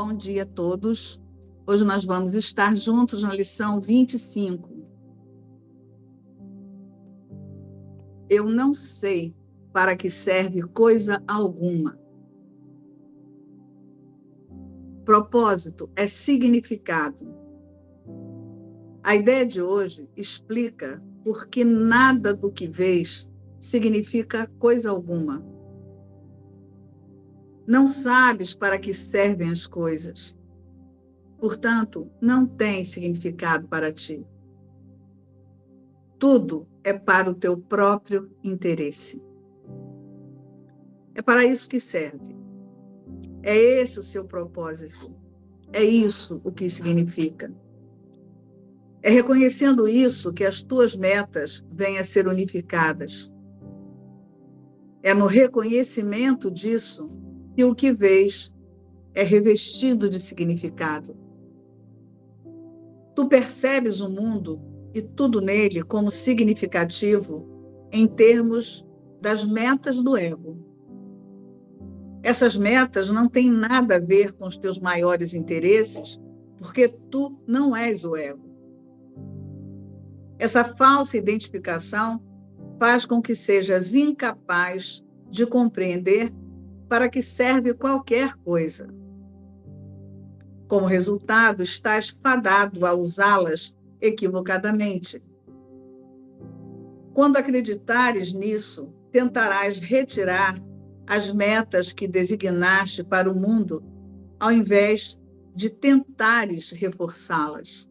[0.00, 1.20] Bom dia a todos.
[1.66, 4.70] Hoje nós vamos estar juntos na lição 25.
[8.30, 9.34] Eu não sei
[9.72, 11.98] para que serve coisa alguma.
[15.04, 17.26] Propósito é significado.
[19.02, 25.44] A ideia de hoje explica por que nada do que vês significa coisa alguma.
[27.68, 30.34] Não sabes para que servem as coisas.
[31.38, 34.26] Portanto, não tem significado para ti.
[36.18, 39.22] Tudo é para o teu próprio interesse.
[41.14, 42.34] É para isso que serve.
[43.42, 45.14] É esse o seu propósito.
[45.70, 47.52] É isso o que significa.
[49.02, 53.30] É reconhecendo isso que as tuas metas vêm a ser unificadas.
[55.02, 57.27] É no reconhecimento disso
[57.58, 58.54] e o que vês
[59.12, 61.16] é revestido de significado.
[63.16, 64.60] Tu percebes o mundo
[64.94, 67.48] e tudo nele como significativo
[67.90, 68.86] em termos
[69.20, 70.56] das metas do ego.
[72.22, 76.16] Essas metas não têm nada a ver com os teus maiores interesses,
[76.58, 78.48] porque tu não és o ego.
[80.38, 82.22] Essa falsa identificação
[82.78, 86.32] faz com que sejas incapaz de compreender
[86.88, 88.88] para que serve qualquer coisa.
[90.66, 95.22] Como resultado, estás fadado a usá-las equivocadamente.
[97.14, 100.62] Quando acreditares nisso, tentarás retirar
[101.06, 103.82] as metas que designaste para o mundo,
[104.38, 105.18] ao invés
[105.54, 107.88] de tentares reforçá-las.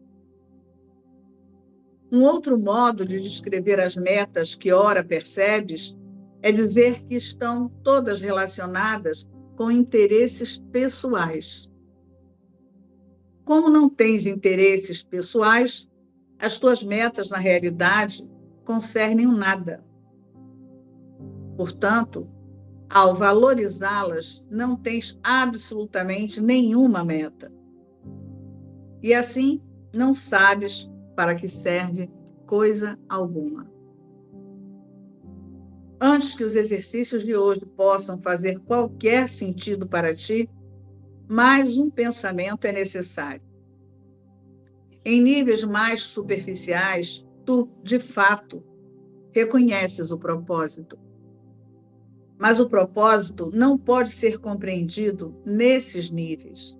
[2.10, 5.94] Um outro modo de descrever as metas que ora percebes
[6.42, 11.70] é dizer que estão todas relacionadas com interesses pessoais.
[13.44, 15.90] Como não tens interesses pessoais,
[16.38, 18.28] as tuas metas, na realidade,
[18.64, 19.84] concernem o nada.
[21.56, 22.28] Portanto,
[22.88, 27.52] ao valorizá-las, não tens absolutamente nenhuma meta.
[29.02, 29.60] E assim,
[29.94, 32.10] não sabes para que serve
[32.46, 33.77] coisa alguma.
[36.00, 40.48] Antes que os exercícios de hoje possam fazer qualquer sentido para ti,
[41.28, 43.42] mais um pensamento é necessário.
[45.04, 48.62] Em níveis mais superficiais, tu, de fato,
[49.32, 50.96] reconheces o propósito.
[52.38, 56.76] Mas o propósito não pode ser compreendido nesses níveis.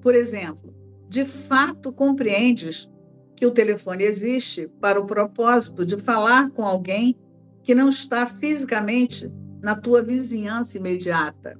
[0.00, 0.74] Por exemplo,
[1.08, 2.90] de fato compreendes
[3.36, 7.16] que o telefone existe para o propósito de falar com alguém
[7.62, 9.30] que não está fisicamente
[9.62, 11.58] na tua vizinhança imediata.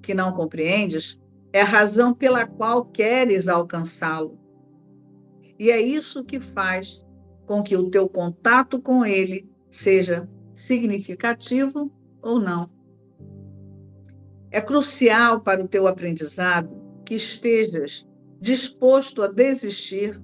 [0.00, 1.20] Que não compreendes
[1.52, 4.38] é a razão pela qual queres alcançá-lo.
[5.58, 7.04] E é isso que faz
[7.46, 12.70] com que o teu contato com ele seja significativo ou não.
[14.50, 18.06] É crucial para o teu aprendizado que estejas
[18.40, 20.20] disposto a desistir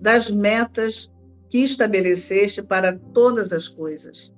[0.00, 1.11] das metas
[1.52, 4.32] que estabeleceste para todas as coisas.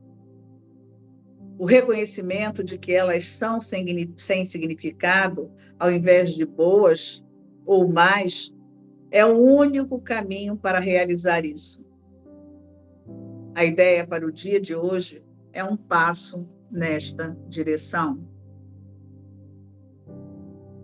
[1.56, 5.48] O reconhecimento de que elas são sem, significado,
[5.78, 7.24] ao invés de boas
[7.64, 8.52] ou mais,
[9.12, 11.86] é o único caminho para realizar isso.
[13.54, 18.26] A ideia para o dia de hoje é um passo nesta direção.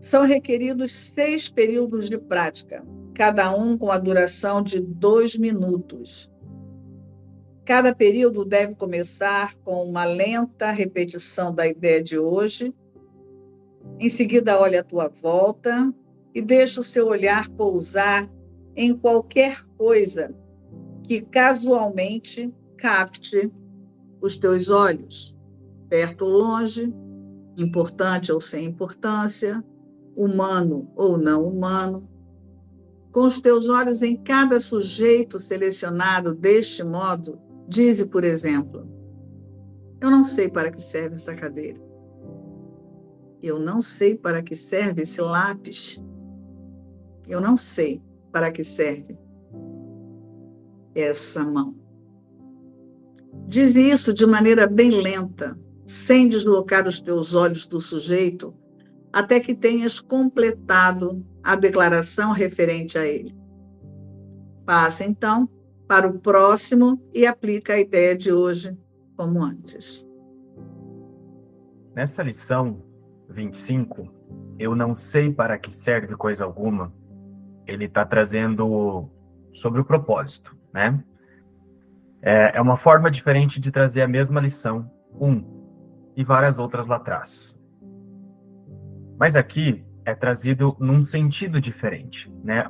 [0.00, 2.86] São requeridos seis períodos de prática
[3.20, 6.32] cada um com a duração de dois minutos.
[7.66, 12.74] Cada período deve começar com uma lenta repetição da ideia de hoje.
[13.98, 15.94] Em seguida, olhe à tua volta
[16.34, 18.26] e deixe o seu olhar pousar
[18.74, 20.34] em qualquer coisa
[21.02, 23.52] que casualmente capte
[24.22, 25.36] os teus olhos,
[25.90, 26.90] perto ou longe,
[27.54, 29.62] importante ou sem importância,
[30.16, 32.08] humano ou não humano,
[33.12, 38.88] com os teus olhos em cada sujeito selecionado deste modo, dize, por exemplo:
[40.00, 41.80] Eu não sei para que serve essa cadeira.
[43.42, 46.00] Eu não sei para que serve esse lápis.
[47.26, 49.18] Eu não sei para que serve
[50.94, 51.74] essa mão.
[53.46, 58.54] Diz isso de maneira bem lenta, sem deslocar os teus olhos do sujeito,
[59.12, 63.34] até que tenhas completado a declaração referente a ele.
[64.64, 65.48] Passa, então,
[65.88, 68.78] para o próximo e aplica a ideia de hoje
[69.16, 70.06] como antes.
[71.94, 72.82] Nessa lição,
[73.28, 74.08] 25,
[74.58, 76.92] eu não sei para que serve coisa alguma,
[77.66, 79.10] ele está trazendo
[79.52, 81.02] sobre o propósito, né?
[82.22, 85.42] É, é uma forma diferente de trazer a mesma lição, um,
[86.16, 87.59] e várias outras lá atrás.
[89.20, 92.66] Mas aqui é trazido num sentido diferente, né?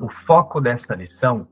[0.00, 1.46] O foco dessa lição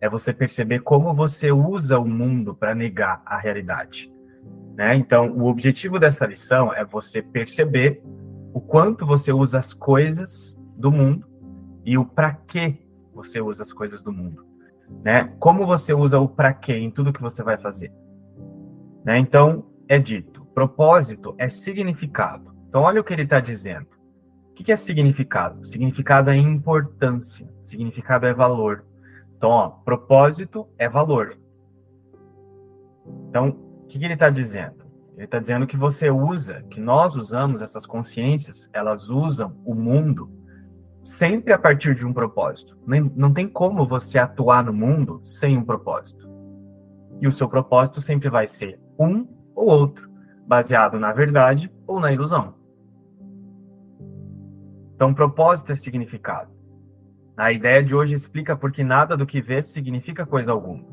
[0.00, 4.08] é você perceber como você usa o mundo para negar a realidade.
[4.76, 4.94] Né?
[4.94, 8.00] Então, o objetivo dessa lição é você perceber
[8.52, 11.26] o quanto você usa as coisas do mundo
[11.84, 14.46] e o para que você usa as coisas do mundo.
[15.02, 15.34] Né?
[15.40, 17.92] Como você usa o para que em tudo que você vai fazer.
[19.04, 19.18] Né?
[19.18, 22.47] Então, é dito, propósito é significado.
[22.68, 23.86] Então, olha o que ele está dizendo.
[24.50, 25.64] O que é significado?
[25.66, 28.84] Significado é importância, significado é valor.
[29.36, 31.38] Então, ó, propósito é valor.
[33.30, 34.84] Então, o que, que ele está dizendo?
[35.16, 40.30] Ele está dizendo que você usa, que nós usamos essas consciências, elas usam o mundo
[41.02, 42.76] sempre a partir de um propósito.
[42.86, 46.28] Nem, não tem como você atuar no mundo sem um propósito.
[47.20, 50.08] E o seu propósito sempre vai ser um ou outro,
[50.46, 52.57] baseado na verdade ou na ilusão.
[54.98, 56.50] Então, propósito é significado.
[57.36, 60.84] A ideia de hoje explica porque nada do que vês significa coisa alguma.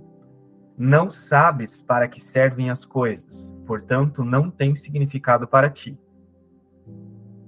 [0.77, 5.97] Não sabes para que servem as coisas, portanto, não tem significado para ti.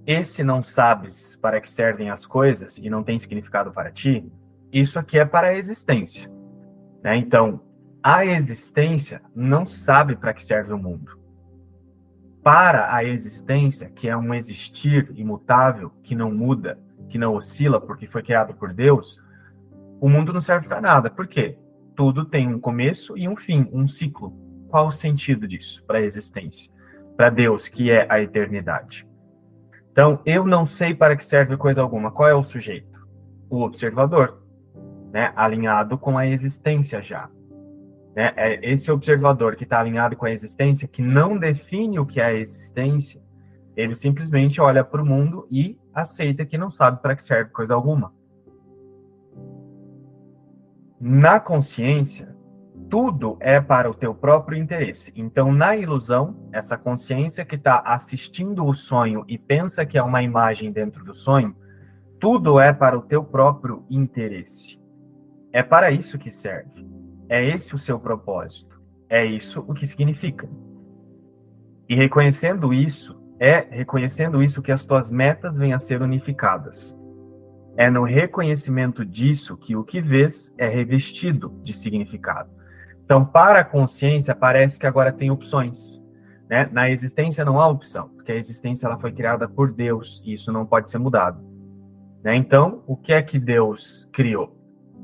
[0.03, 4.27] Esse não sabes para que servem as coisas e não tem significado para ti,
[4.73, 6.27] isso aqui é para a existência.
[7.03, 7.17] Né?
[7.17, 7.61] Então,
[8.01, 11.19] a existência não sabe para que serve o mundo.
[12.47, 16.79] Para a existência, que é um existir imutável, que não muda,
[17.09, 19.21] que não oscila porque foi criado por Deus,
[19.99, 21.09] o mundo não serve para nada.
[21.09, 21.57] Por quê?
[21.93, 24.31] Tudo tem um começo e um fim, um ciclo.
[24.69, 26.71] Qual o sentido disso para a existência?
[27.17, 29.05] Para Deus, que é a eternidade.
[29.91, 32.11] Então, eu não sei para que serve coisa alguma.
[32.11, 33.05] Qual é o sujeito?
[33.49, 34.41] O observador,
[35.11, 35.33] né?
[35.35, 37.29] alinhado com a existência já.
[38.17, 38.33] Né?
[38.35, 42.25] É esse observador que está alinhado com a existência, que não define o que é
[42.25, 43.21] a existência,
[43.75, 47.75] ele simplesmente olha para o mundo e aceita que não sabe para que serve coisa
[47.75, 48.11] alguma.
[50.99, 52.35] Na consciência,
[52.89, 55.13] tudo é para o teu próprio interesse.
[55.15, 60.23] Então, na ilusão, essa consciência que está assistindo o sonho e pensa que é uma
[60.23, 61.55] imagem dentro do sonho,
[62.19, 64.81] tudo é para o teu próprio interesse.
[65.53, 66.96] É para isso que serve.
[67.29, 68.79] É esse o seu propósito.
[69.09, 70.47] É isso o que significa.
[71.87, 76.97] E reconhecendo isso, é reconhecendo isso que as tuas metas vêm a ser unificadas.
[77.77, 82.49] É no reconhecimento disso que o que vês é revestido de significado.
[83.05, 86.03] Então, para a consciência, parece que agora tem opções.
[86.49, 86.67] Né?
[86.71, 90.51] Na existência não há opção, porque a existência ela foi criada por Deus e isso
[90.51, 91.39] não pode ser mudado.
[92.23, 92.35] Né?
[92.35, 94.57] Então, o que é que Deus criou?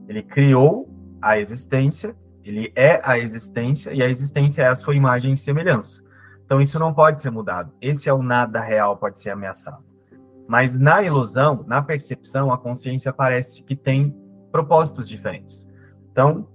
[0.07, 0.89] Ele criou
[1.23, 6.03] a existência, ele é a existência e a existência é a sua imagem e semelhança.
[6.45, 7.71] Então isso não pode ser mudado.
[7.81, 9.81] Esse é o nada real pode ser ameaçado.
[10.45, 14.13] Mas na ilusão, na percepção, a consciência parece que tem
[14.51, 15.71] propósitos diferentes.
[16.11, 16.45] Então,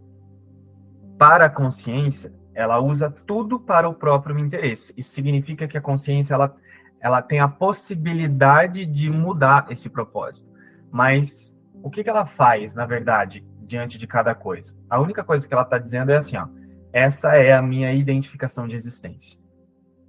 [1.19, 4.93] para a consciência, ela usa tudo para o próprio interesse.
[4.99, 6.55] Isso significa que a consciência ela,
[7.01, 10.47] ela tem a possibilidade de mudar esse propósito.
[10.93, 14.75] Mas o que, que ela faz, na verdade, diante de cada coisa?
[14.91, 16.49] A única coisa que ela está dizendo é assim: ó,
[16.93, 19.39] essa é a minha identificação de existência.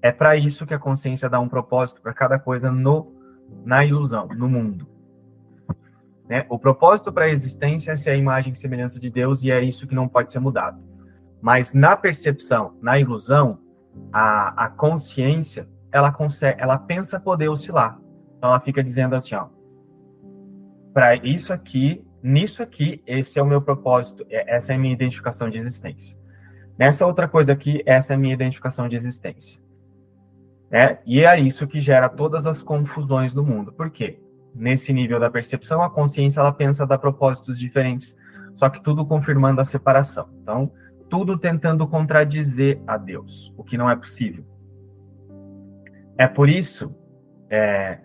[0.02, 3.16] É para isso que a consciência dá um propósito para cada coisa no
[3.66, 4.88] na ilusão, no mundo.
[6.30, 6.46] Né?
[6.50, 9.62] O propósito para a existência é ser a imagem e semelhança de Deus e é
[9.62, 10.82] isso que não pode ser mudado.
[11.42, 13.60] Mas na percepção, na ilusão,
[14.14, 18.00] a, a consciência ela consegue, ela pensa poder oscilar.
[18.38, 19.48] Então ela fica dizendo assim, ó,
[20.94, 24.94] para isso aqui, nisso aqui, esse é o meu propósito, é, essa é a minha
[24.94, 26.18] identificação de existência.
[26.78, 29.62] Nessa outra coisa aqui, essa é a minha identificação de existência.
[30.72, 31.00] Né?
[31.06, 33.72] E é isso que gera todas as confusões do mundo.
[33.74, 34.20] Por quê?
[34.54, 38.18] Nesse nível da percepção, a consciência ela pensa dar propósitos diferentes,
[38.54, 40.30] só que tudo confirmando a separação.
[40.42, 40.72] Então,
[41.10, 44.46] tudo tentando contradizer a Deus, o que não é possível.
[46.18, 46.96] É por isso
[47.50, 48.00] é,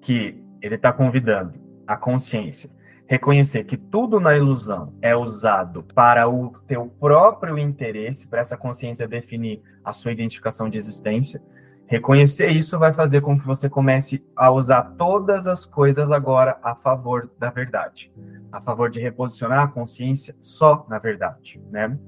[0.00, 1.54] que ele está convidando
[1.86, 2.70] a consciência
[3.10, 9.08] reconhecer que tudo na ilusão é usado para o teu próprio interesse, para essa consciência
[9.08, 11.42] definir a sua identificação de existência,
[11.90, 16.72] Reconhecer isso vai fazer com que você comece a usar todas as coisas agora a
[16.72, 18.12] favor da verdade,
[18.52, 21.98] a favor de reposicionar a consciência só na verdade, né?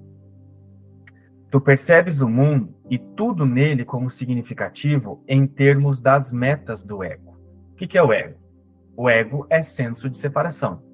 [1.51, 7.37] Tu percebes o mundo e tudo nele como significativo em termos das metas do ego.
[7.73, 8.39] O que, que é o ego?
[8.97, 10.92] O ego é senso de separação.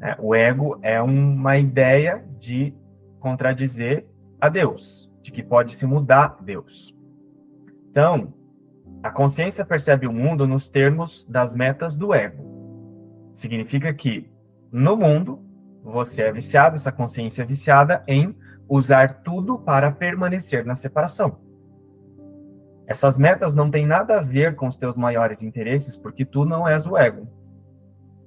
[0.00, 2.74] É, o ego é uma ideia de
[3.18, 4.06] contradizer
[4.40, 6.98] a Deus, de que pode se mudar Deus.
[7.90, 8.32] Então,
[9.02, 13.30] a consciência percebe o mundo nos termos das metas do ego.
[13.34, 14.30] Significa que
[14.72, 15.40] no mundo
[15.82, 18.34] você é viciado, essa consciência é viciada em
[18.68, 21.38] usar tudo para permanecer na separação.
[22.86, 26.66] Essas metas não têm nada a ver com os teus maiores interesses, porque tu não
[26.66, 27.28] és o ego.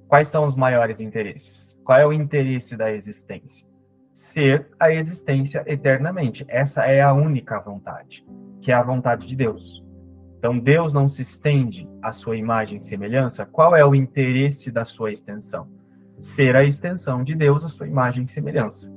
[0.07, 1.79] Quais são os maiores interesses?
[1.83, 3.67] Qual é o interesse da existência?
[4.13, 6.45] Ser a existência eternamente.
[6.47, 8.25] Essa é a única vontade,
[8.61, 9.83] que é a vontade de Deus.
[10.37, 13.45] Então, Deus não se estende à sua imagem e semelhança.
[13.45, 15.69] Qual é o interesse da sua extensão?
[16.19, 18.93] Ser a extensão de Deus, a sua imagem e semelhança.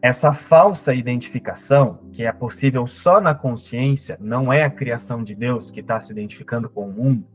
[0.00, 5.70] Essa falsa identificação, que é possível só na consciência, não é a criação de Deus
[5.70, 7.26] que está se identificando com o mundo.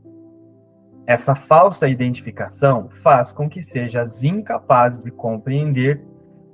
[1.06, 6.02] Essa falsa identificação faz com que sejas incapaz de compreender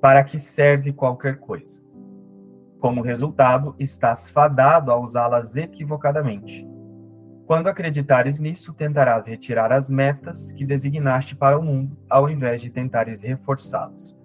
[0.00, 1.80] para que serve qualquer coisa.
[2.80, 6.66] Como resultado, estás fadado a usá-las equivocadamente.
[7.46, 12.70] Quando acreditares nisso, tentarás retirar as metas que designaste para o mundo, ao invés de
[12.70, 14.16] tentares reforçá-las.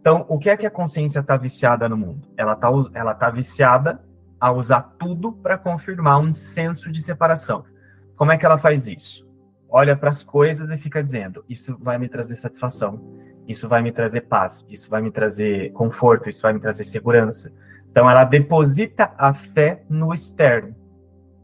[0.00, 2.28] Então, o que é que a consciência está viciada no mundo?
[2.36, 4.02] Ela está ela tá viciada
[4.40, 7.64] a usar tudo para confirmar um senso de separação.
[8.16, 9.27] Como é que ela faz isso?
[9.68, 13.00] Olha para as coisas e fica dizendo: isso vai me trazer satisfação,
[13.46, 17.52] isso vai me trazer paz, isso vai me trazer conforto, isso vai me trazer segurança.
[17.90, 20.74] Então, ela deposita a fé no externo.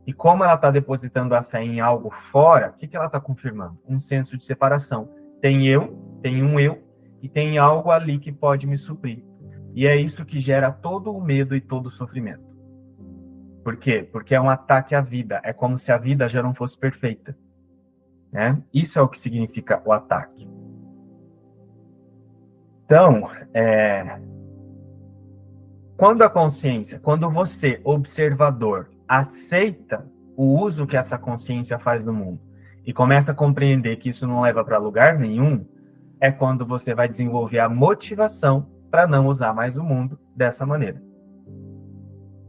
[0.07, 3.19] E como ela está depositando a fé em algo fora, o que, que ela está
[3.19, 3.79] confirmando?
[3.89, 5.09] Um senso de separação.
[5.41, 6.83] Tem eu, tem um eu,
[7.23, 9.25] e tem algo ali que pode me suprir.
[9.75, 12.45] E é isso que gera todo o medo e todo o sofrimento.
[13.65, 14.07] Por quê?
[14.13, 15.41] Porque é um ataque à vida.
[15.43, 17.35] É como se a vida já não fosse perfeita.
[18.35, 18.61] Né?
[18.75, 20.51] Isso é o que significa o ataque.
[22.85, 24.19] Então, é...
[25.97, 30.05] quando a consciência, quando você, observador, aceita
[30.37, 32.41] o uso que essa consciência faz no mundo
[32.85, 35.65] e começa a compreender que isso não leva para lugar nenhum,
[36.21, 41.01] é quando você vai desenvolver a motivação para não usar mais o mundo dessa maneira.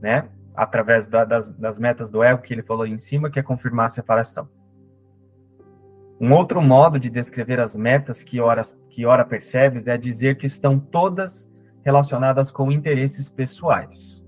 [0.02, 0.28] Né?
[0.56, 3.86] Através da, das, das metas do ego que ele falou em cima, que é confirmar
[3.86, 4.50] a separação.
[6.20, 10.46] Um outro modo de descrever as metas que ora, que ora percebes é dizer que
[10.46, 11.52] estão todas
[11.84, 14.24] relacionadas com interesses pessoais.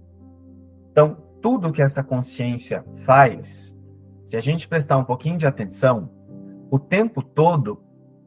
[0.91, 3.77] Então, tudo que essa consciência faz,
[4.25, 6.09] se a gente prestar um pouquinho de atenção,
[6.69, 7.81] o tempo todo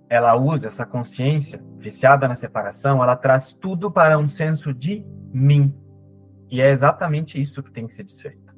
[0.09, 5.73] ela usa essa consciência viciada na separação, ela traz tudo para um senso de mim.
[6.51, 8.53] E é exatamente isso que tem que ser desfeito.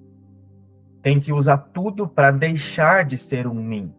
[1.02, 3.92] Tem que usar tudo para deixar de ser um mim.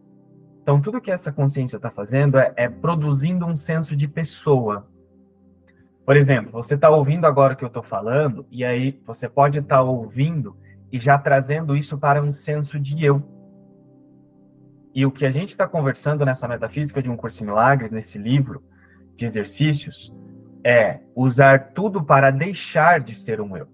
[0.64, 4.88] Então, tudo que essa consciência está fazendo é, é, produzindo um senso de pessoa.
[6.06, 9.58] Por exemplo, você está ouvindo agora o que eu estou falando, e aí você pode
[9.58, 10.56] estar tá ouvindo
[10.90, 13.22] e já trazendo isso para um senso de eu.
[14.94, 18.16] E o que a gente está conversando nessa metafísica de um curso em milagres, nesse
[18.16, 18.62] livro
[19.16, 20.16] de exercícios,
[20.64, 23.68] é usar tudo para deixar de ser um eu.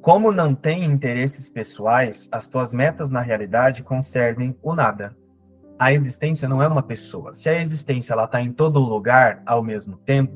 [0.00, 5.16] Como não tem interesses pessoais, as tuas metas na realidade concernem o nada.
[5.78, 7.32] A existência não é uma pessoa.
[7.32, 10.32] Se a existência ela está em todo lugar ao mesmo tempo,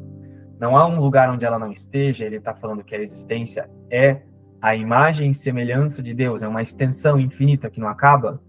[0.59, 2.25] não há um lugar onde ela não esteja.
[2.25, 4.23] Ele está falando que a existência é
[4.61, 8.41] a imagem e semelhança de Deus, é uma extensão infinita que não acaba,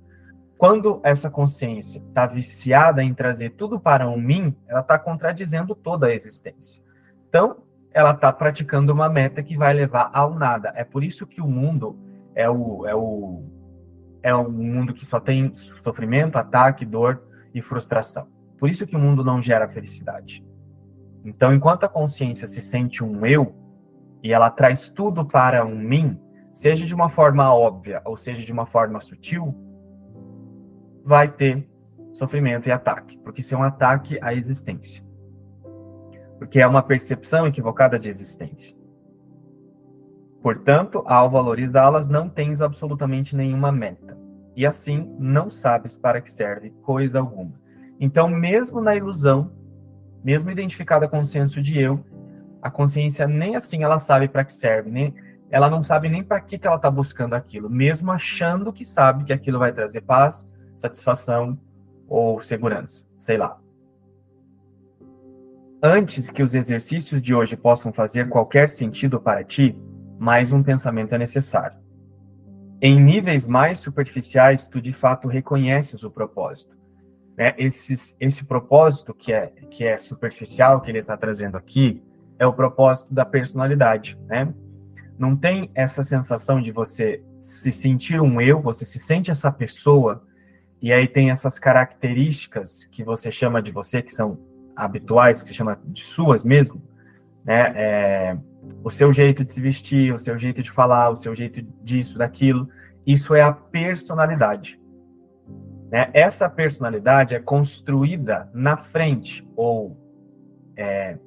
[0.55, 6.08] quando essa consciência está viciada em trazer tudo para um mim, ela está contradizendo toda
[6.08, 6.82] a existência.
[7.27, 7.62] Então,
[7.93, 10.73] ela está praticando uma meta que vai levar ao nada.
[10.75, 11.97] É por isso que o mundo
[12.35, 13.43] é o, é o,
[14.23, 17.21] é um mundo que só tem sofrimento, ataque, dor
[17.53, 18.27] e frustração.
[18.57, 20.43] Por isso que o mundo não gera felicidade.
[21.23, 23.55] Então, enquanto a consciência se sente um eu,
[24.23, 26.19] e ela traz tudo para um mim,
[26.53, 29.53] seja de uma forma óbvia ou seja de uma forma sutil,
[31.03, 31.67] vai ter
[32.13, 35.03] sofrimento e ataque, porque isso é um ataque à existência.
[36.38, 38.75] Porque é uma percepção equivocada de existência.
[40.42, 44.18] Portanto, ao valorizá-las, não tens absolutamente nenhuma meta.
[44.56, 47.54] E assim, não sabes para que serve coisa alguma.
[48.00, 49.52] Então, mesmo na ilusão,
[50.24, 52.04] mesmo identificada com o senso de eu,
[52.62, 55.13] a consciência nem assim ela sabe para que serve, nem
[55.50, 59.24] ela não sabe nem para que, que ela está buscando aquilo, mesmo achando que sabe
[59.24, 61.60] que aquilo vai trazer paz, satisfação
[62.08, 63.62] ou segurança, sei lá.
[65.86, 69.78] Antes que os exercícios de hoje possam fazer qualquer sentido para ti,
[70.18, 71.78] mais um pensamento é necessário.
[72.82, 76.74] Em níveis mais superficiais, tu de fato reconheces o propósito.
[77.38, 77.54] Né?
[77.58, 82.02] Esse, esse propósito que é, que é superficial, que ele está trazendo aqui,
[82.40, 84.18] é o propósito da personalidade.
[84.25, 84.54] Né?
[85.20, 90.24] Não tem essa sensação de você se sentir um eu, você se sente essa pessoa,
[90.82, 95.53] e aí tem essas características que você chama de você, que são habituais, que você
[95.53, 96.82] chama de suas mesmo,
[97.46, 97.74] né?
[97.75, 98.38] É,
[98.84, 102.18] o seu jeito de se vestir, o seu jeito de falar, o seu jeito disso,
[102.18, 102.70] daquilo,
[103.06, 104.80] isso é a personalidade.
[105.92, 106.10] Né?
[106.13, 109.98] Essa personalidade é construída na frente ou
[110.75, 111.18] é,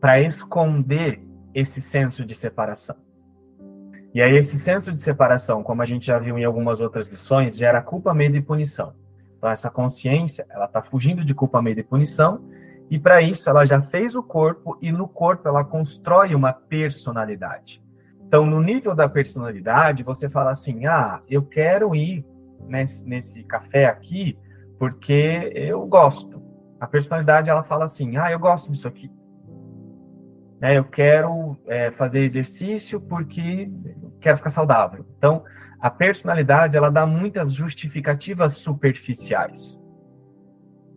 [0.00, 1.22] para esconder
[1.54, 2.96] esse senso de separação.
[4.14, 7.56] E aí esse senso de separação, como a gente já viu em algumas outras lições,
[7.56, 8.94] gera culpa, medo e punição.
[9.36, 12.42] Então essa consciência, ela está fugindo de culpa, medo e punição
[12.90, 17.82] e para isso, ela já fez o corpo e no corpo ela constrói uma personalidade.
[18.26, 22.24] Então, no nível da personalidade, você fala assim: ah, eu quero ir
[22.66, 24.38] nesse, nesse café aqui
[24.78, 26.42] porque eu gosto.
[26.78, 29.10] A personalidade ela fala assim: ah, eu gosto disso aqui.
[30.60, 33.70] É, eu quero é, fazer exercício porque
[34.20, 35.04] quero ficar saudável.
[35.18, 35.44] Então,
[35.80, 39.78] a personalidade ela dá muitas justificativas superficiais.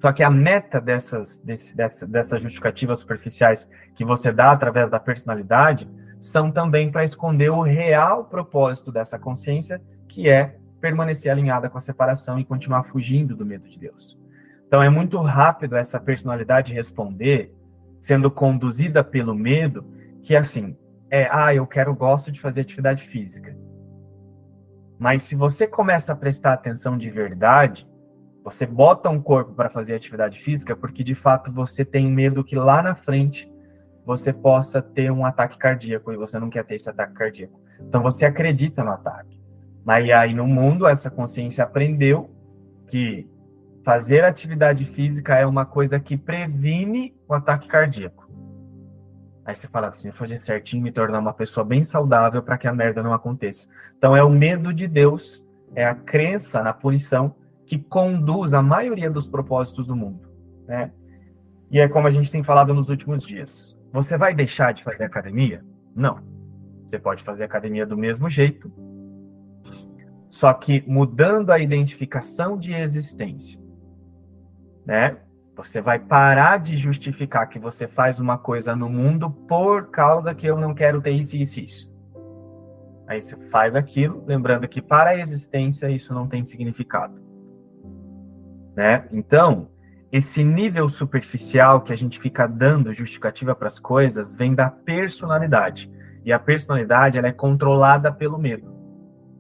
[0.02, 5.00] Só que a meta dessas, desse, dessa, dessas justificativas superficiais que você dá através da
[5.00, 5.90] personalidade
[6.22, 11.82] são também para esconder o real propósito dessa consciência, que é permanecer alinhada com a
[11.82, 14.18] separação e continuar fugindo do medo de Deus.
[14.68, 17.54] Então é muito rápido essa personalidade responder,
[18.00, 19.84] sendo conduzida pelo medo,
[20.24, 20.78] que assim,
[21.10, 23.58] é, ah, eu quero, gosto de fazer atividade física.
[24.98, 27.89] Mas se você começa a prestar atenção de verdade,
[28.50, 32.56] você bota um corpo para fazer atividade física porque de fato você tem medo que
[32.56, 33.52] lá na frente
[34.06, 37.60] você possa ter um ataque cardíaco e você não quer ter esse ataque cardíaco.
[37.80, 39.40] Então você acredita no ataque.
[39.86, 42.34] Mas aí no mundo essa consciência aprendeu
[42.88, 43.30] que
[43.84, 48.30] fazer atividade física é uma coisa que previne o ataque cardíaco.
[49.46, 52.74] Aí você fala assim, fazer certinho, me tornar uma pessoa bem saudável para que a
[52.74, 53.70] merda não aconteça.
[53.98, 57.36] Então é o medo de Deus, é a crença na punição
[57.70, 60.28] que conduz a maioria dos propósitos do mundo,
[60.68, 60.92] né?
[61.70, 63.80] E é como a gente tem falado nos últimos dias.
[63.94, 65.64] Você vai deixar de fazer academia?
[65.96, 66.20] Não.
[66.84, 68.74] Você pode fazer academia do mesmo jeito,
[70.32, 73.60] só que mudando a identificação de existência,
[74.84, 75.20] né?
[75.56, 80.48] Você vai parar de justificar que você faz uma coisa no mundo por causa que
[80.48, 81.96] eu não quero ter isso, isso, isso.
[83.08, 87.29] Aí você faz aquilo, lembrando que para a existência isso não tem significado
[88.80, 89.10] né?
[89.12, 89.68] Então,
[90.10, 95.92] esse nível superficial que a gente fica dando justificativa para as coisas vem da personalidade.
[96.24, 98.74] E a personalidade ela é controlada pelo medo.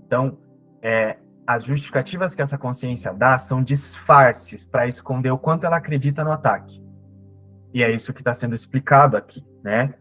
[0.06, 0.38] Então,
[0.82, 1.16] é,
[1.48, 6.34] as justificativas que essa consciência dá são disfarces para esconder o quanto ela acredita no
[6.34, 6.84] ataque.
[7.74, 9.94] E é isso que está sendo explicado aqui, né?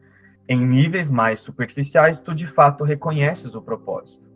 [0.49, 4.29] Em níveis mais superficiais, tu de fato reconheces o propósito.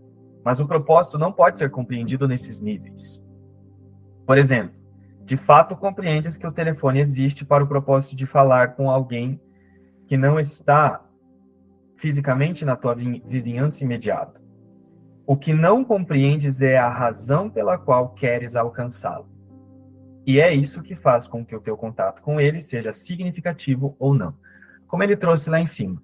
[0.45, 3.21] Mas o propósito não pode ser compreendido nesses níveis.
[4.25, 4.82] Por exemplo,
[5.25, 9.41] de fato compreendes que o telefone existe para o propósito de falar com alguém
[10.07, 11.05] que não está
[11.97, 14.41] fisicamente na tua vizinhança imediata.
[15.25, 19.29] O que não compreendes é a razão pela qual queres alcançá-lo.
[20.27, 24.15] E é isso que faz com que o teu contato com ele seja significativo ou
[24.15, 24.35] não.
[24.87, 26.03] Como ele trouxe lá em cima.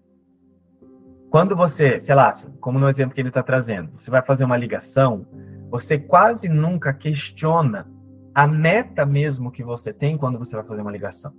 [1.30, 4.56] Quando você, sei lá, como no exemplo que ele está trazendo, você vai fazer uma
[4.56, 5.26] ligação,
[5.68, 7.86] você quase nunca questiona
[8.38, 11.34] a meta mesmo que você tem quando você vai fazer uma ligação.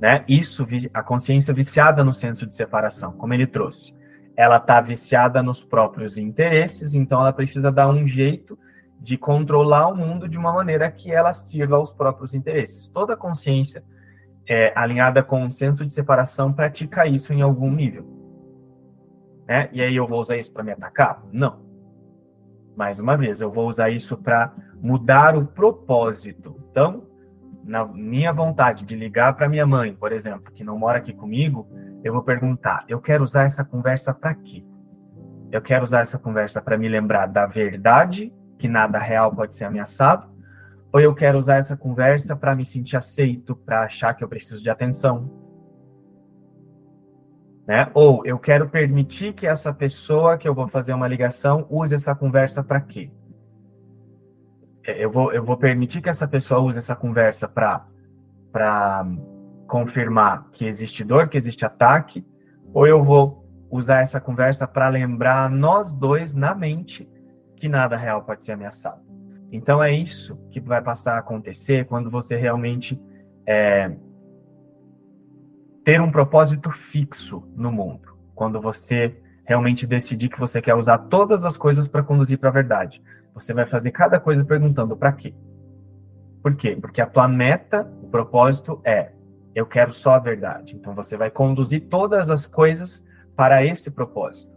[0.00, 0.24] Né?
[0.26, 3.96] Isso, a consciência viciada no senso de separação, como ele trouxe.
[4.36, 8.58] Ela está viciada nos próprios interesses, então ela precisa dar um jeito
[8.98, 12.88] de controlar o mundo de uma maneira que ela sirva aos próprios interesses.
[12.88, 13.84] Toda consciência
[14.48, 18.04] é, alinhada com o senso de separação pratica isso em algum nível.
[19.46, 19.68] Né?
[19.70, 21.22] E aí eu vou usar isso para me atacar?
[21.30, 21.69] Não.
[22.80, 26.58] Mais uma vez, eu vou usar isso para mudar o propósito.
[26.70, 27.06] Então,
[27.62, 31.68] na minha vontade de ligar para minha mãe, por exemplo, que não mora aqui comigo,
[32.02, 34.64] eu vou perguntar: eu quero usar essa conversa para quê?
[35.52, 39.66] Eu quero usar essa conversa para me lembrar da verdade, que nada real pode ser
[39.66, 40.30] ameaçado,
[40.90, 44.62] ou eu quero usar essa conversa para me sentir aceito, para achar que eu preciso
[44.62, 45.30] de atenção?
[47.70, 47.88] Né?
[47.94, 52.16] Ou eu quero permitir que essa pessoa que eu vou fazer uma ligação use essa
[52.16, 53.12] conversa para quê?
[54.84, 59.06] É, eu vou, eu vou permitir que essa pessoa use essa conversa para
[59.68, 62.26] confirmar que existe dor, que existe ataque,
[62.74, 67.08] ou eu vou usar essa conversa para lembrar nós dois na mente
[67.54, 69.00] que nada real pode ser ameaçado.
[69.52, 73.00] Então é isso que vai passar a acontecer quando você realmente
[73.46, 73.92] é,
[75.90, 78.16] ter um propósito fixo no mundo.
[78.32, 82.52] Quando você realmente decidir que você quer usar todas as coisas para conduzir para a
[82.52, 83.02] verdade.
[83.34, 85.34] Você vai fazer cada coisa perguntando para quê.
[86.40, 86.78] Por quê?
[86.80, 89.10] Porque a tua meta, o propósito é
[89.52, 90.76] eu quero só a verdade.
[90.76, 94.56] Então você vai conduzir todas as coisas para esse propósito.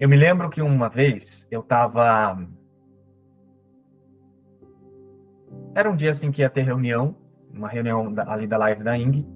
[0.00, 2.42] Eu me lembro que uma vez eu estava.
[5.74, 7.14] Era um dia assim que ia ter reunião,
[7.56, 9.26] uma reunião ali da live da Ing,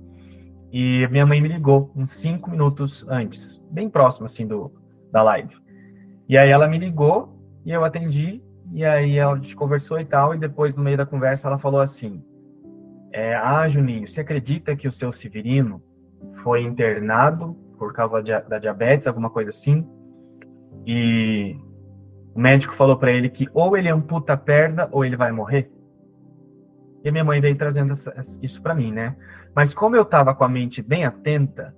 [0.72, 4.70] e minha mãe me ligou uns cinco minutos antes, bem próximo assim do,
[5.10, 5.56] da live.
[6.28, 10.34] E aí ela me ligou e eu atendi, e aí a gente conversou e tal,
[10.34, 12.22] e depois no meio da conversa ela falou assim:
[13.12, 15.82] é, Ah, Juninho, você acredita que o seu Severino
[16.42, 19.88] foi internado por causa da diabetes, alguma coisa assim?
[20.86, 21.56] E
[22.34, 25.70] o médico falou para ele que ou ele amputa a perna ou ele vai morrer?
[27.04, 27.94] E minha mãe veio trazendo
[28.42, 29.16] isso para mim, né?
[29.54, 31.74] Mas como eu estava com a mente bem atenta,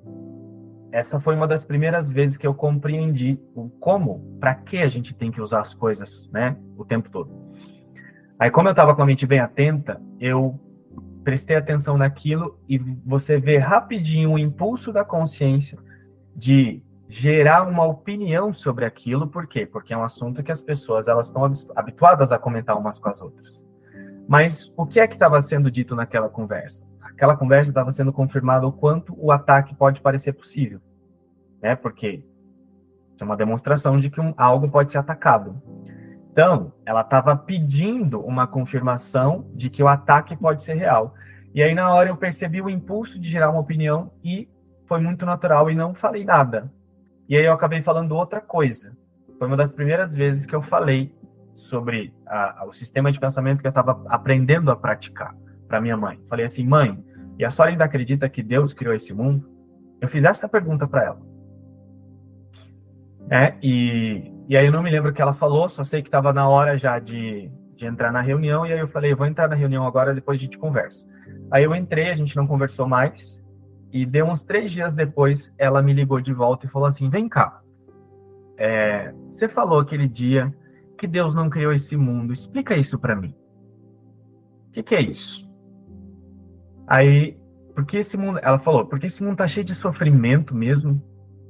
[0.92, 5.14] essa foi uma das primeiras vezes que eu compreendi o como, para que a gente
[5.14, 7.30] tem que usar as coisas, né, o tempo todo.
[8.38, 10.59] Aí, como eu estava com a mente bem atenta, eu
[11.22, 15.78] prestei atenção naquilo e você vê rapidinho o impulso da consciência
[16.35, 19.66] de gerar uma opinião sobre aquilo, por quê?
[19.66, 21.44] Porque é um assunto que as pessoas elas estão
[21.76, 23.69] habituadas a comentar umas com as outras.
[24.30, 26.88] Mas o que é que estava sendo dito naquela conversa?
[27.02, 30.80] Aquela conversa estava sendo confirmado o quanto o ataque pode parecer possível,
[31.60, 31.74] né?
[31.74, 32.22] Porque
[33.18, 35.60] é uma demonstração de que um, algo pode ser atacado.
[36.30, 41.12] Então, ela estava pedindo uma confirmação de que o ataque pode ser real.
[41.52, 44.48] E aí, na hora, eu percebi o impulso de gerar uma opinião e
[44.86, 46.72] foi muito natural e não falei nada.
[47.28, 48.96] E aí, eu acabei falando outra coisa.
[49.40, 51.12] Foi uma das primeiras vezes que eu falei
[51.60, 55.34] sobre a, o sistema de pensamento que eu estava aprendendo a praticar
[55.68, 56.20] para minha mãe.
[56.28, 57.02] Falei assim, mãe,
[57.38, 59.48] e a senhora ainda acredita que Deus criou esse mundo?
[60.00, 61.20] Eu fiz essa pergunta para ela.
[63.30, 66.08] É, e e aí eu não me lembro o que ela falou, só sei que
[66.08, 69.48] estava na hora já de, de entrar na reunião, e aí eu falei, vou entrar
[69.48, 71.06] na reunião agora, depois a gente conversa.
[71.52, 73.40] Aí eu entrei, a gente não conversou mais,
[73.92, 77.28] e deu uns três dias depois, ela me ligou de volta e falou assim, vem
[77.28, 77.60] cá,
[78.56, 80.52] é, você falou aquele dia
[81.00, 83.34] que Deus não criou esse mundo, explica isso para mim.
[84.68, 85.50] O que, que é isso?
[86.86, 87.40] Aí,
[87.74, 91.02] porque esse mundo, ela falou, porque esse mundo tá cheio de sofrimento mesmo.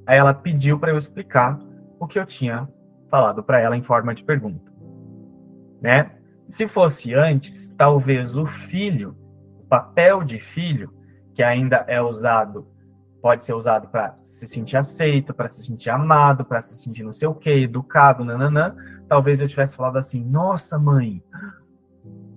[0.07, 1.59] Aí ela pediu para eu explicar
[1.99, 2.69] o que eu tinha
[3.11, 4.71] falado para ela em forma de pergunta.
[5.83, 6.13] Né?
[6.47, 9.17] Se fosse antes, talvez o filho,
[9.59, 10.95] o papel de filho,
[11.35, 12.69] que ainda é usado,
[13.21, 17.13] pode ser usado para se sentir aceito, para se sentir amado, para se sentir não
[17.13, 18.77] sei o quê, educado, nananã.
[19.11, 21.21] Talvez eu tivesse falado assim: nossa, mãe,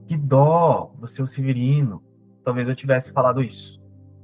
[0.07, 2.03] que dó do seu Severino.
[2.43, 3.79] Talvez eu tivesse falado isso,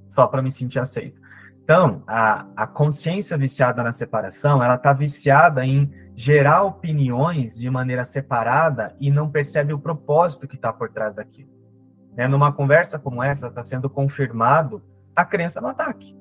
[0.09, 1.21] só para me sentir aceito.
[1.63, 8.03] Então, a, a consciência viciada na separação, ela está viciada em gerar opiniões de maneira
[8.03, 11.51] separada e não percebe o propósito que está por trás daquilo.
[12.17, 12.27] Né?
[12.27, 14.81] Numa conversa como essa, está sendo confirmado
[15.15, 16.17] a crença no ataque.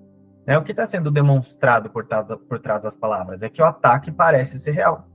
[0.46, 0.58] Né?
[0.58, 4.12] O que está sendo demonstrado por trás, por trás das palavras é que o ataque
[4.12, 5.08] parece ser real.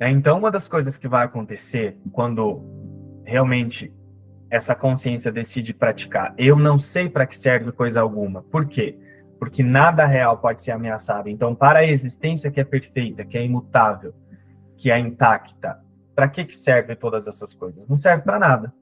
[0.00, 2.62] Então, uma das coisas que vai acontecer quando
[3.24, 3.92] realmente
[4.50, 8.42] essa consciência decide praticar, eu não sei para que serve coisa alguma.
[8.42, 8.98] Por quê?
[9.38, 11.28] porque nada real pode ser ameaçado.
[11.28, 14.12] Então, para a existência que é perfeita, que é imutável,
[14.76, 15.78] que é intacta,
[16.14, 17.86] para que, que serve todas essas coisas?
[17.86, 18.72] Não serve para nada.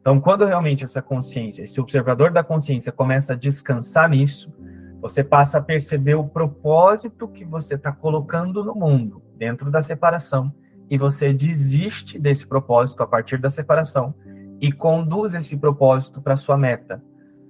[0.00, 4.54] Então, quando realmente essa consciência, esse observador da consciência começa a descansar nisso,
[5.00, 10.52] você passa a perceber o propósito que você está colocando no mundo, dentro da separação,
[10.90, 14.14] e você desiste desse propósito a partir da separação
[14.60, 17.02] e conduz esse propósito para sua meta,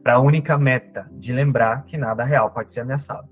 [0.03, 3.29] para a única meta de lembrar que nada real pode ser ameaçado.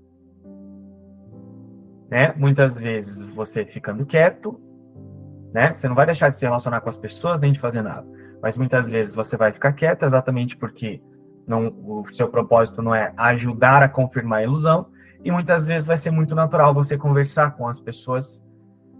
[2.09, 2.33] Né?
[2.37, 4.59] Muitas vezes você ficando quieto,
[5.53, 5.73] né?
[5.73, 8.07] Você não vai deixar de se relacionar com as pessoas nem de fazer nada,
[8.41, 11.01] mas muitas vezes você vai ficar quieto exatamente porque
[11.47, 14.87] não, o seu propósito não é ajudar a confirmar a ilusão,
[15.23, 18.45] e muitas vezes vai ser muito natural você conversar com as pessoas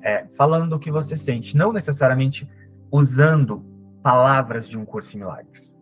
[0.02, 2.50] é, falando o que você sente, não necessariamente
[2.92, 3.64] usando
[4.02, 5.76] palavras de um curso em milagres,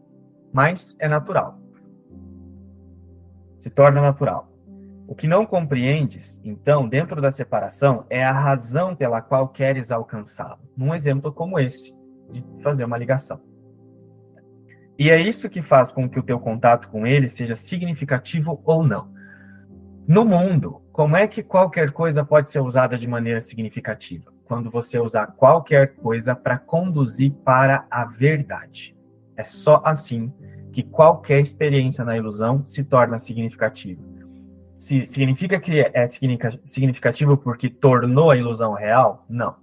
[0.52, 1.60] mas é natural
[3.66, 4.48] se torna natural.
[5.08, 10.60] O que não compreendes, então, dentro da separação, é a razão pela qual queres alcançá-lo.
[10.78, 11.92] Num exemplo como esse,
[12.32, 13.42] de fazer uma ligação.
[14.98, 18.82] E é isso que faz com que o teu contato com ele seja significativo ou
[18.82, 19.14] não.
[20.08, 24.32] No mundo, como é que qualquer coisa pode ser usada de maneira significativa?
[24.46, 28.96] Quando você usar qualquer coisa para conduzir para a verdade.
[29.36, 30.32] É só assim
[30.72, 34.02] que qualquer experiência na ilusão se torna significativa.
[34.78, 39.26] Se significa que é significativo porque tornou a ilusão real?
[39.28, 39.56] Não.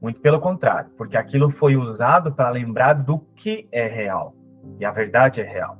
[0.00, 4.34] Muito pelo contrário, porque aquilo foi usado para lembrar do que é real.
[4.78, 5.78] E a verdade é real.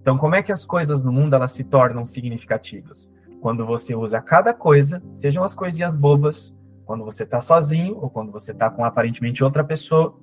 [0.00, 3.10] Então, como é que as coisas no mundo elas se tornam significativas?
[3.40, 8.30] Quando você usa cada coisa, sejam as coisinhas bobas, quando você está sozinho ou quando
[8.30, 10.18] você está com aparentemente outra pessoa,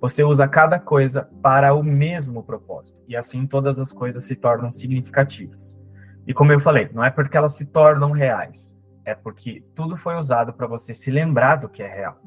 [0.00, 2.98] você usa cada coisa para o mesmo propósito.
[3.08, 5.80] E assim todas as coisas se tornam significativas.
[6.26, 10.16] E como eu falei, não é porque elas se tornam reais, é porque tudo foi
[10.16, 12.20] usado para você se lembrar do que é real.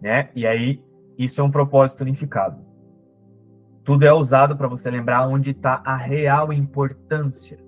[0.00, 0.30] Né?
[0.34, 0.84] E aí,
[1.16, 2.71] isso é um propósito unificado.
[3.84, 7.58] Tudo é usado para você lembrar onde está a real importância,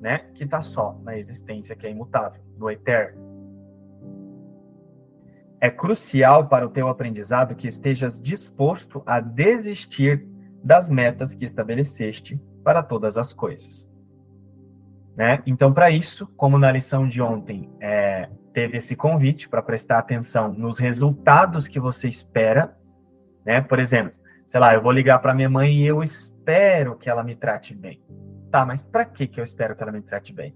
[0.00, 0.18] né?
[0.34, 3.20] Que está só na existência que é imutável, no eterno.
[5.60, 10.26] É crucial para o teu aprendizado que estejas disposto a desistir
[10.62, 13.90] das metas que estabeleceste para todas as coisas.
[15.16, 15.42] Né?
[15.46, 20.52] Então, para isso, como na lição de ontem é, teve esse convite para prestar atenção
[20.52, 22.76] nos resultados que você espera,
[23.44, 23.60] né?
[23.60, 24.21] Por exemplo,
[24.52, 27.74] sei lá, eu vou ligar para minha mãe e eu espero que ela me trate
[27.74, 28.02] bem.
[28.50, 30.54] Tá, mas para que que eu espero que ela me trate bem?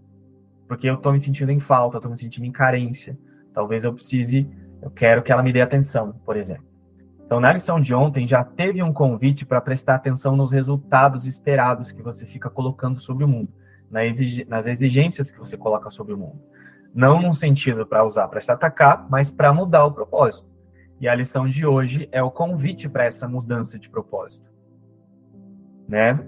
[0.69, 3.19] Porque eu tô me sentindo em falta, eu tô me sentindo em carência.
[3.55, 4.51] Talvez eu precise,
[4.83, 6.67] eu quero que ela me dê atenção, por exemplo.
[7.25, 11.91] Então, na lição de ontem já teve um convite para prestar atenção nos resultados esperados
[11.91, 13.49] que você fica colocando sobre o mundo,
[13.91, 16.39] nas exigências que você coloca sobre o mundo.
[16.95, 20.55] Não num sentido para usar para se atacar, mas para mudar o propósito.
[21.01, 24.51] E a lição de hoje é o convite para essa mudança de propósito.
[25.89, 26.19] Né?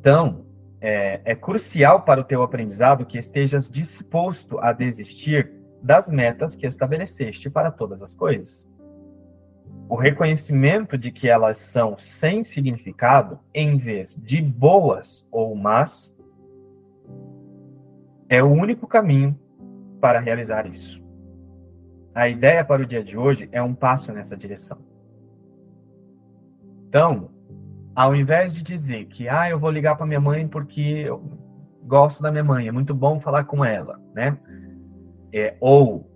[0.00, 0.46] Então,
[0.80, 5.52] é, é crucial para o teu aprendizado que estejas disposto a desistir
[5.82, 8.68] das metas que estabeleceste para todas as coisas.
[9.88, 16.16] O reconhecimento de que elas são sem significado, em vez de boas ou más,
[18.28, 19.38] é o único caminho
[20.00, 21.01] para realizar isso.
[22.14, 24.78] A ideia para o dia de hoje é um passo nessa direção.
[26.86, 27.30] Então,
[27.94, 31.22] ao invés de dizer que ah, eu vou ligar para minha mãe porque eu
[31.82, 34.36] gosto da minha mãe, é muito bom falar com ela, né?
[35.32, 36.10] É, ou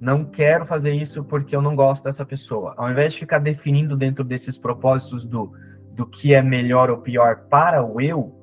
[0.00, 2.72] não quero fazer isso porque eu não gosto dessa pessoa.
[2.78, 5.52] Ao invés de ficar definindo dentro desses propósitos do,
[5.92, 8.34] do que é melhor ou pior para o eu,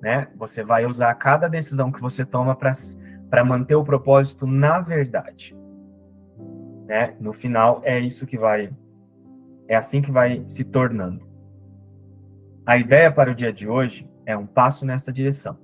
[0.00, 0.28] né?
[0.36, 5.63] Você vai usar cada decisão que você toma para manter o propósito na verdade
[6.84, 7.14] né?
[7.20, 8.70] No final é isso que vai
[9.66, 11.26] é assim que vai se tornando.
[12.66, 15.58] A ideia para o dia de hoje é um passo nessa direção.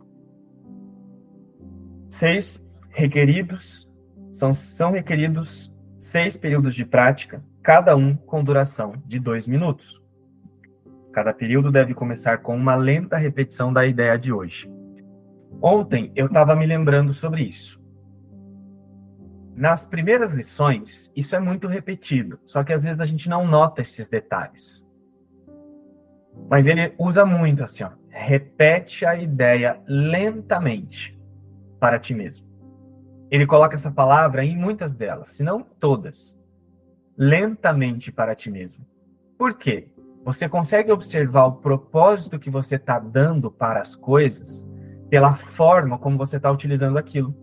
[2.09, 3.91] Seis requeridos
[4.33, 10.03] são, são requeridos seis períodos de prática, cada um com duração de dois minutos.
[11.13, 14.71] Cada período deve começar com uma lenta repetição da ideia de hoje.
[15.61, 17.80] Ontem eu estava me lembrando sobre isso.
[19.61, 23.83] Nas primeiras lições, isso é muito repetido, só que às vezes a gente não nota
[23.83, 24.91] esses detalhes.
[26.49, 31.21] Mas ele usa muito assim, ó, repete a ideia lentamente
[31.79, 32.47] para ti mesmo.
[33.31, 36.41] Ele coloca essa palavra em muitas delas, se não todas.
[37.15, 38.87] Lentamente para ti mesmo.
[39.37, 39.93] Por quê?
[40.25, 44.67] Você consegue observar o propósito que você está dando para as coisas
[45.11, 47.37] pela forma como você está utilizando aquilo.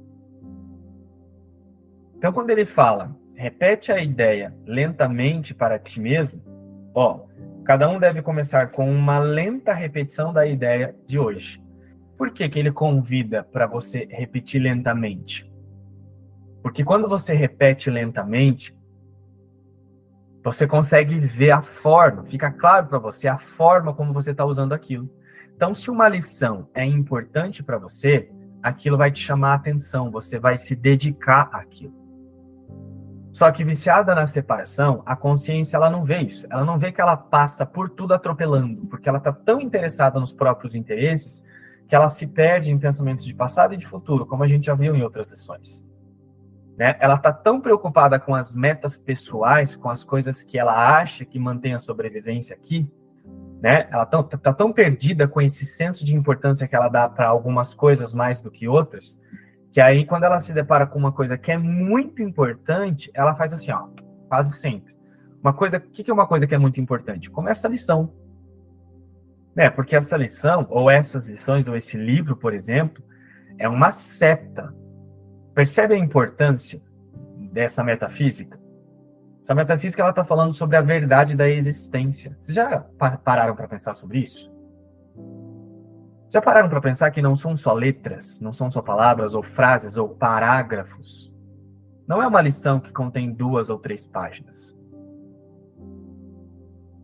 [2.17, 6.41] Então, quando ele fala, repete a ideia lentamente para ti mesmo,
[6.93, 7.25] ó,
[7.63, 11.61] cada um deve começar com uma lenta repetição da ideia de hoje.
[12.17, 15.51] Por que, que ele convida para você repetir lentamente?
[16.63, 18.75] Porque quando você repete lentamente,
[20.43, 24.73] você consegue ver a forma, fica claro para você a forma como você está usando
[24.73, 25.07] aquilo.
[25.55, 28.29] Então, se uma lição é importante para você,
[28.63, 31.96] aquilo vai te chamar a atenção, você vai se dedicar àquilo.
[33.37, 36.47] Só que viciada na separação, a consciência ela não vê isso.
[36.49, 40.33] Ela não vê que ela passa por tudo atropelando, porque ela está tão interessada nos
[40.33, 41.45] próprios interesses
[41.87, 44.73] que ela se perde em pensamentos de passado e de futuro, como a gente já
[44.73, 45.87] viu em outras lições.
[46.75, 46.97] Né?
[46.99, 51.37] Ela está tão preocupada com as metas pessoais, com as coisas que ela acha que
[51.37, 52.91] mantém a sobrevivência aqui,
[53.61, 53.87] né?
[53.91, 57.71] Ela está tá tão perdida com esse senso de importância que ela dá para algumas
[57.71, 59.21] coisas mais do que outras,
[59.77, 63.53] que aí, quando ela se depara com uma coisa que é muito importante, ela faz
[63.53, 63.89] assim, ó,
[64.27, 64.97] quase sempre.
[65.39, 67.29] Uma coisa, o que é uma coisa que é muito importante?
[67.29, 68.11] Como essa lição.
[69.55, 69.69] Né?
[69.69, 73.03] Porque essa lição, ou essas lições, ou esse livro, por exemplo,
[73.59, 74.73] é uma seta.
[75.53, 76.81] Percebe a importância
[77.51, 78.59] dessa metafísica?
[79.43, 82.35] Essa metafísica ela está falando sobre a verdade da existência.
[82.41, 82.79] Vocês já
[83.23, 84.51] pararam para pensar sobre isso?
[86.29, 89.95] Já pararam para pensar que não são só letras, não são só palavras ou frases
[89.95, 91.33] ou parágrafos?
[92.05, 94.75] Não é uma lição que contém duas ou três páginas.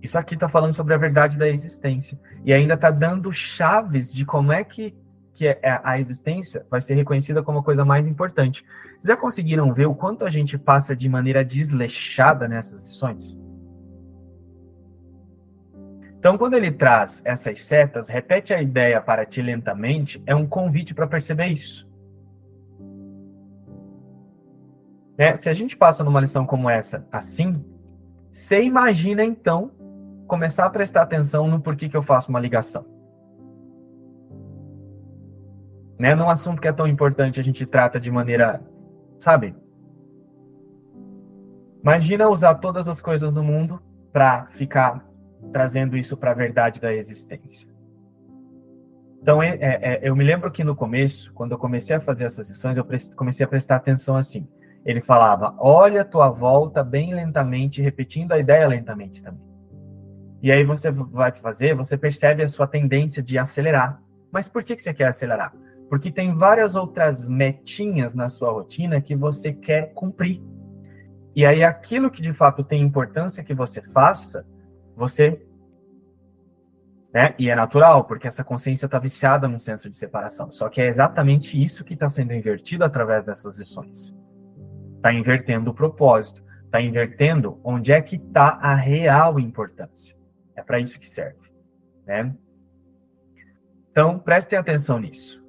[0.02, 2.20] Isso aqui está falando sobre a verdade da existência.
[2.44, 4.94] E ainda está dando chaves de como é que,
[5.34, 8.66] que é, é, a existência vai ser reconhecida como a coisa mais importante.
[9.02, 13.38] Já conseguiram ver o quanto a gente passa de maneira desleixada nessas lições?
[16.24, 20.94] Então, quando ele traz essas setas, repete a ideia para ti lentamente, é um convite
[20.94, 21.86] para perceber isso.
[25.18, 27.62] É, se a gente passa numa lição como essa assim,
[28.32, 29.72] você imagina então
[30.26, 32.86] começar a prestar atenção no porquê que eu faço uma ligação.
[36.00, 36.16] Né?
[36.16, 38.62] Num assunto que é tão importante, a gente trata de maneira,
[39.20, 39.54] sabe?
[41.82, 43.82] Imagina usar todas as coisas do mundo
[44.14, 45.04] para ficar
[45.52, 47.74] trazendo isso para a verdade da existência.
[49.22, 52.26] Então, é, é, é, eu me lembro que no começo, quando eu comecei a fazer
[52.26, 54.48] essas lições, eu comecei a prestar atenção assim.
[54.86, 59.54] Ele falava, olha a tua volta bem lentamente, repetindo a ideia lentamente também.
[60.42, 64.02] E aí você vai fazer, você percebe a sua tendência de acelerar.
[64.30, 65.54] Mas por que, que você quer acelerar?
[65.90, 70.42] Porque tem várias outras metinhas na sua rotina que você quer cumprir.
[71.34, 74.46] E aí aquilo que de fato tem importância que você faça,
[74.96, 75.42] você.
[77.14, 77.36] Né?
[77.38, 80.52] E é natural, porque essa consciência está viciada num senso de separação.
[80.52, 84.18] Só que é exatamente isso que está sendo invertido através dessas lições.
[84.96, 90.16] Está invertendo o propósito, está invertendo onde é que está a real importância.
[90.56, 91.52] É para isso que serve.
[92.06, 92.34] Né?
[93.92, 95.44] Então, prestem atenção nisso.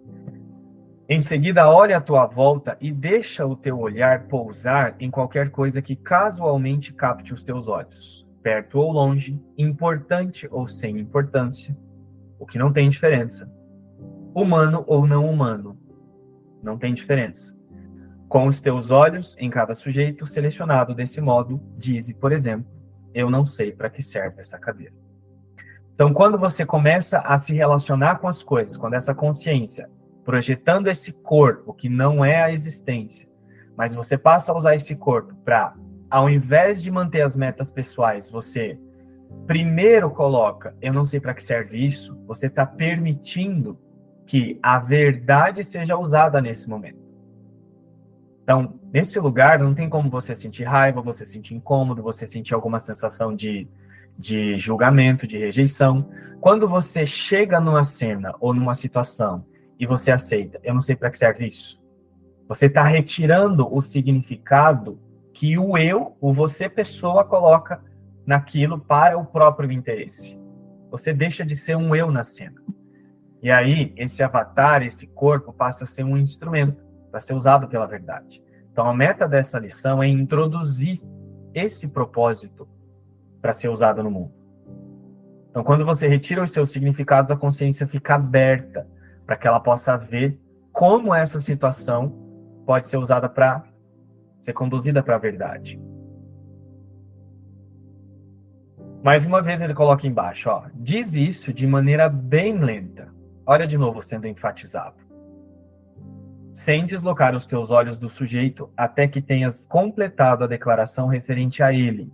[1.09, 5.81] Em seguida, olhe à tua volta e deixa o teu olhar pousar em qualquer coisa
[5.81, 11.75] que casualmente capte os teus olhos perto ou longe, importante ou sem importância,
[12.39, 13.51] o que não tem diferença.
[14.35, 15.79] Humano ou não humano,
[16.63, 17.59] não tem diferença.
[18.29, 22.71] Com os teus olhos em cada sujeito selecionado desse modo, dize, por exemplo,
[23.15, 24.93] eu não sei para que serve essa cadeira.
[25.95, 29.89] Então, quando você começa a se relacionar com as coisas, quando essa consciência,
[30.23, 33.27] projetando esse corpo que não é a existência,
[33.75, 35.75] mas você passa a usar esse corpo para
[36.15, 38.79] ao invés de manter as metas pessoais, você
[39.49, 43.77] primeiro coloca, eu não sei para que serve isso, você está permitindo
[44.25, 47.01] que a verdade seja usada nesse momento.
[48.45, 52.79] Então, nesse lugar, não tem como você sentir raiva, você sentir incômodo, você sentir alguma
[52.79, 53.67] sensação de,
[54.17, 56.09] de julgamento, de rejeição.
[56.41, 59.45] Quando você chega numa cena ou numa situação
[59.81, 61.83] e você aceita, eu não sei para que serve isso,
[62.47, 64.97] você está retirando o significado
[65.35, 67.83] que o eu, o você pessoa, coloca
[68.25, 70.41] naquilo para o próprio interesse.
[70.91, 72.63] Você deixa de ser um eu na cena.
[73.43, 77.85] E aí, esse avatar, esse corpo, passa a ser um instrumento para ser usado pela
[77.85, 78.43] verdade.
[78.73, 81.03] Então, a meta dessa lição é introduzir
[81.53, 82.67] esse propósito
[83.43, 84.33] para ser usado no mundo.
[85.51, 88.89] Então, quando você retira os seus significados, a consciência fica aberta
[89.27, 90.41] para que ela possa ver
[90.73, 93.65] como essa situação pode ser usada para
[94.45, 95.81] ser conduzida para a verdade.
[99.03, 103.09] Mais uma vez ele coloca embaixo, ó, diz isso de maneira bem lenta.
[103.47, 104.97] Olha de novo sendo enfatizado.
[106.53, 111.73] Sem deslocar os teus olhos do sujeito até que tenhas completado a declaração referente a
[111.73, 112.13] ele.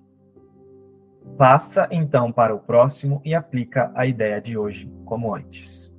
[1.36, 5.94] Passa então para o próximo e aplica a ideia de hoje, como antes.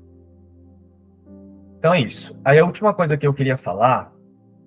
[1.77, 2.39] Então é isso.
[2.43, 4.13] Aí a última coisa que eu queria falar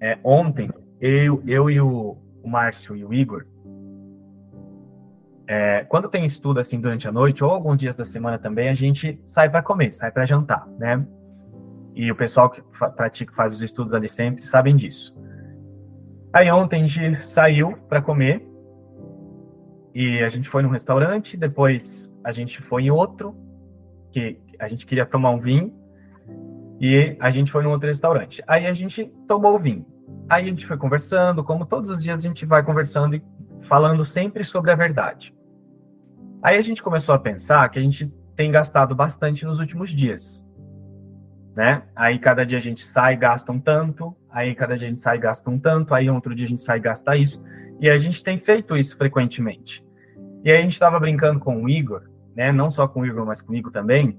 [0.00, 0.70] é ontem
[1.06, 3.44] eu, eu e o, o Márcio e o Igor,
[5.46, 8.74] é, quando tem estudo assim durante a noite ou alguns dias da semana também, a
[8.74, 11.06] gente sai para comer, sai para jantar, né?
[11.94, 12.62] E o pessoal que
[12.96, 15.14] pratica, faz os estudos ali sempre, sabem disso.
[16.32, 18.42] Aí ontem a gente saiu para comer
[19.94, 23.36] e a gente foi num restaurante, depois a gente foi em outro,
[24.10, 25.70] que a gente queria tomar um vinho,
[26.80, 28.42] e a gente foi num outro restaurante.
[28.46, 29.93] Aí a gente tomou o vinho.
[30.28, 33.22] Aí a gente foi conversando, como todos os dias a gente vai conversando e
[33.62, 35.34] falando sempre sobre a verdade.
[36.42, 40.46] Aí a gente começou a pensar que a gente tem gastado bastante nos últimos dias.
[41.54, 41.82] Né?
[41.94, 45.18] Aí cada dia a gente sai, gasta um tanto, aí cada dia a gente sai,
[45.18, 47.44] gasta um tanto, aí outro dia a gente sai, gasta isso.
[47.80, 49.84] E a gente tem feito isso frequentemente.
[50.44, 52.02] E aí a gente estava brincando com o Igor,
[52.36, 52.52] né?
[52.52, 54.18] Não só com o Igor, mas comigo também.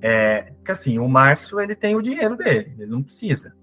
[0.00, 3.54] É, que assim, o Márcio ele tem o dinheiro dele, ele não precisa.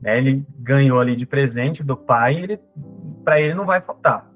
[0.00, 0.18] Né?
[0.18, 2.60] Ele ganhou ali de presente do pai, ele
[3.24, 4.30] para ele não vai faltar.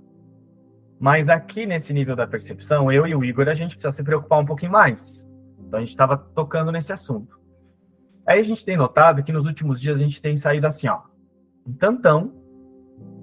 [1.01, 4.39] Mas aqui nesse nível da percepção, eu e o Igor a gente precisa se preocupar
[4.39, 5.29] um pouquinho mais.
[5.59, 7.41] Então a gente estava tocando nesse assunto.
[8.27, 11.01] Aí a gente tem notado que nos últimos dias a gente tem saído assim, ó,
[11.67, 12.33] um tantão,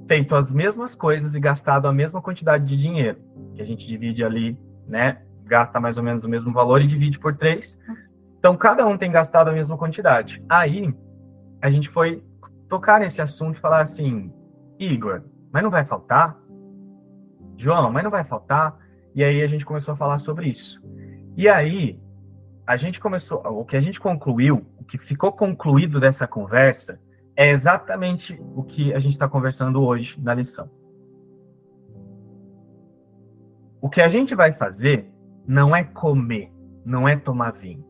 [0.08, 3.20] feito as mesmas coisas e gastado a mesma quantidade de dinheiro,
[3.56, 7.20] que a gente divide ali, né, gasta mais ou menos o mesmo valor e divide
[7.20, 7.80] por três.
[8.40, 10.44] Então cada um tem gastado a mesma quantidade.
[10.50, 10.94] Aí
[11.62, 12.24] a gente foi
[12.70, 14.32] tocar nesse assunto e falar assim,
[14.78, 16.40] Igor, mas não vai faltar?
[17.58, 18.78] João, mas não vai faltar?
[19.14, 20.82] E aí a gente começou a falar sobre isso.
[21.36, 22.00] E aí
[22.66, 27.02] a gente começou, o que a gente concluiu, o que ficou concluído dessa conversa,
[27.36, 30.70] é exatamente o que a gente está conversando hoje na lição.
[33.82, 35.12] O que a gente vai fazer
[35.48, 36.52] não é comer,
[36.86, 37.84] não é tomar vinho.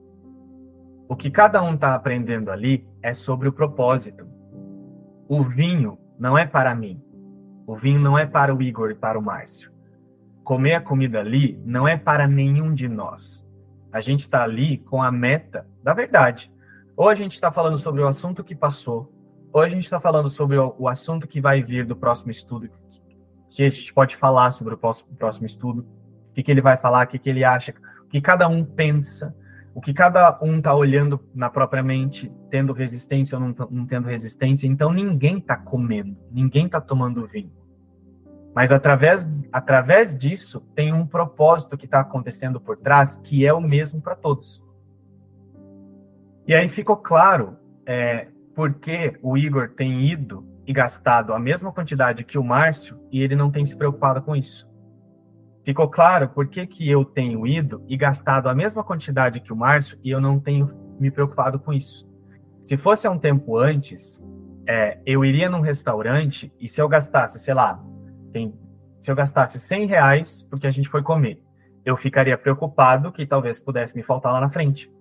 [1.10, 4.28] O que cada um está aprendendo ali é sobre o propósito.
[5.30, 7.02] O vinho não é para mim.
[7.66, 9.72] O vinho não é para o Igor e para o Márcio.
[10.44, 13.48] Comer a comida ali não é para nenhum de nós
[13.92, 16.52] a gente está ali com a meta da verdade.
[16.96, 19.12] Ou a gente está falando sobre o assunto que passou,
[19.52, 22.70] ou a gente está falando sobre o, assunto que vai vir do próximo estudo,
[23.50, 25.88] que a gente pode falar sobre o próximo, próximo estudo,
[26.30, 27.74] o que, que ele vai falar, o que, que ele acha,
[28.06, 29.36] o que cada um pensa,
[29.80, 34.10] o que cada um está olhando na própria mente, tendo resistência ou não, não tendo
[34.10, 34.68] resistência.
[34.68, 37.54] Então ninguém está comendo, ninguém está tomando vinho.
[38.54, 43.62] Mas através, através disso, tem um propósito que está acontecendo por trás que é o
[43.62, 44.62] mesmo para todos.
[46.46, 47.56] E aí ficou claro
[47.86, 53.22] é, porque o Igor tem ido e gastado a mesma quantidade que o Márcio e
[53.22, 54.69] ele não tem se preocupado com isso.
[55.64, 59.56] Ficou claro por que, que eu tenho ido e gastado a mesma quantidade que o
[59.56, 62.10] Márcio e eu não tenho me preocupado com isso.
[62.64, 64.24] Se fosse há um tempo antes,
[64.68, 67.84] é, eu iria num restaurante e se eu gastasse, sei lá,
[68.32, 68.54] tem,
[69.00, 71.42] se eu gastasse 100 reais porque a gente foi comer,
[71.86, 74.92] eu ficaria preocupado que talvez pudesse me faltar lá na frente.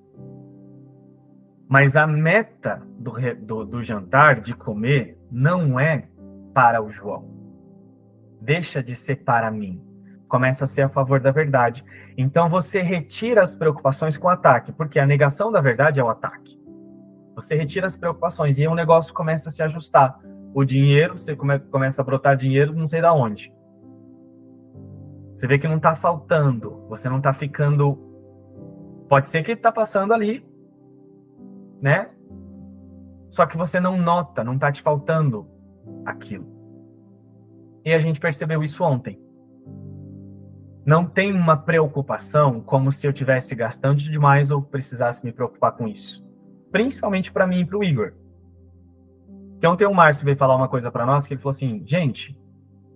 [1.68, 6.08] Mas a meta do, do, do jantar, de comer, não é
[6.54, 7.28] para o João.
[8.40, 9.82] Deixa de ser para mim.
[10.28, 11.84] Começa a ser a favor da verdade.
[12.16, 16.10] Então você retira as preocupações com o ataque, porque a negação da verdade é o
[16.10, 16.58] ataque.
[17.34, 20.18] Você retira as preocupações e aí o negócio começa a se ajustar
[20.52, 23.52] o dinheiro, você come, começa a brotar dinheiro não sei da onde.
[25.34, 27.96] Você vê que não está faltando, você não está ficando.
[29.08, 30.44] Pode ser que está passando ali,
[31.80, 32.10] né?
[33.30, 35.48] Só que você não nota, não está te faltando
[36.04, 36.46] aquilo.
[37.84, 39.22] E a gente percebeu isso ontem.
[40.88, 45.86] Não tem uma preocupação como se eu tivesse gastando demais ou precisasse me preocupar com
[45.86, 46.26] isso.
[46.72, 48.14] Principalmente para mim e para o Igor.
[49.60, 52.40] Que ontem o Márcio veio falar uma coisa para nós, que ele falou assim, gente,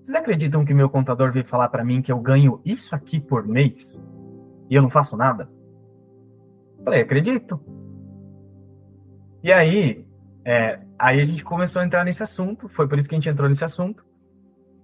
[0.02, 3.46] vocês acreditam que meu contador veio falar para mim que eu ganho isso aqui por
[3.46, 4.02] mês
[4.70, 5.50] e eu não faço nada?
[6.78, 7.60] Eu falei, acredito.
[9.42, 10.06] E aí,
[10.46, 13.28] é, aí a gente começou a entrar nesse assunto, foi por isso que a gente
[13.28, 14.02] entrou nesse assunto.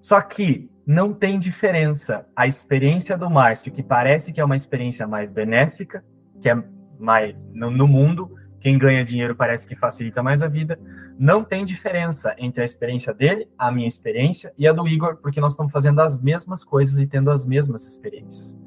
[0.02, 5.06] Só que não tem diferença a experiência do Márcio, que parece que é uma experiência
[5.06, 6.02] mais benéfica,
[6.40, 6.64] que é
[6.98, 10.80] mais no, no mundo, quem ganha dinheiro parece que facilita mais a vida.
[11.18, 15.42] Não tem diferença entre a experiência dele, a minha experiência e a do Igor, porque
[15.42, 18.58] nós estamos fazendo as mesmas coisas e tendo as mesmas experiências.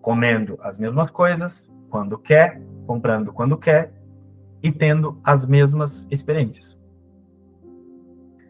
[0.00, 3.92] Comendo as mesmas coisas, quando quer, comprando quando quer
[4.64, 6.76] e tendo as mesmas experiências.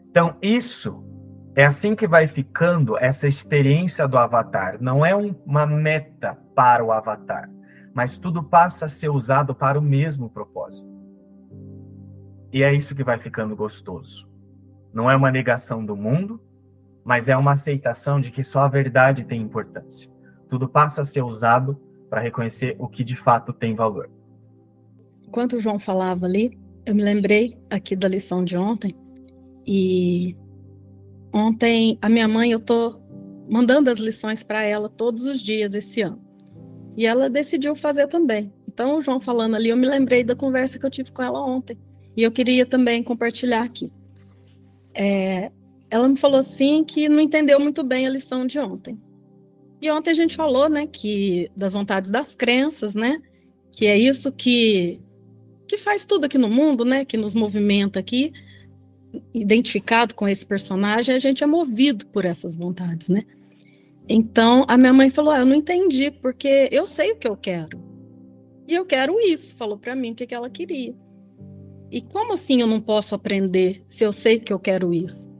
[0.08, 1.11] Então, isso
[1.54, 4.78] é assim que vai ficando essa experiência do avatar.
[4.80, 7.48] Não é uma meta para o avatar
[7.94, 10.90] mas tudo passa a ser usado para o mesmo propósito.
[12.52, 14.30] E é isso que vai ficando gostoso.
[14.92, 16.40] Não é uma negação do mundo,
[17.04, 20.10] mas é uma aceitação de que só a verdade tem importância.
[20.48, 21.80] Tudo passa a ser usado
[22.10, 24.10] para reconhecer o que de fato tem valor.
[25.26, 28.94] Enquanto o João falava ali, eu me lembrei aqui da lição de ontem.
[29.66, 30.36] E
[31.32, 33.00] ontem a minha mãe, eu tô
[33.48, 36.20] mandando as lições para ela todos os dias esse ano.
[36.96, 38.52] E ela decidiu fazer também.
[38.68, 41.44] Então, o João falando ali, eu me lembrei da conversa que eu tive com ela
[41.44, 41.78] ontem.
[42.16, 43.90] E eu queria também compartilhar aqui.
[44.94, 45.50] É,
[45.90, 48.98] ela me falou assim que não entendeu muito bem a lição de ontem.
[49.80, 53.18] E ontem a gente falou, né, que das vontades das crenças, né,
[53.72, 55.00] que é isso que
[55.66, 58.30] que faz tudo aqui no mundo, né, que nos movimenta aqui,
[59.34, 63.24] identificado com esse personagem, a gente é movido por essas vontades, né?
[64.08, 67.36] Então a minha mãe falou: ah, Eu não entendi, porque eu sei o que eu
[67.36, 67.80] quero.
[68.66, 70.94] E eu quero isso, falou para mim o que, que ela queria.
[71.90, 75.30] E como assim eu não posso aprender se eu sei que eu quero isso?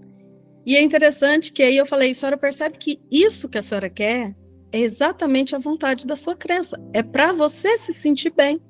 [0.66, 3.88] E é interessante que aí eu falei: a senhora percebe que isso que a senhora
[3.88, 4.36] quer
[4.70, 6.80] é exatamente a vontade da sua crença.
[6.92, 8.60] É para você se sentir bem.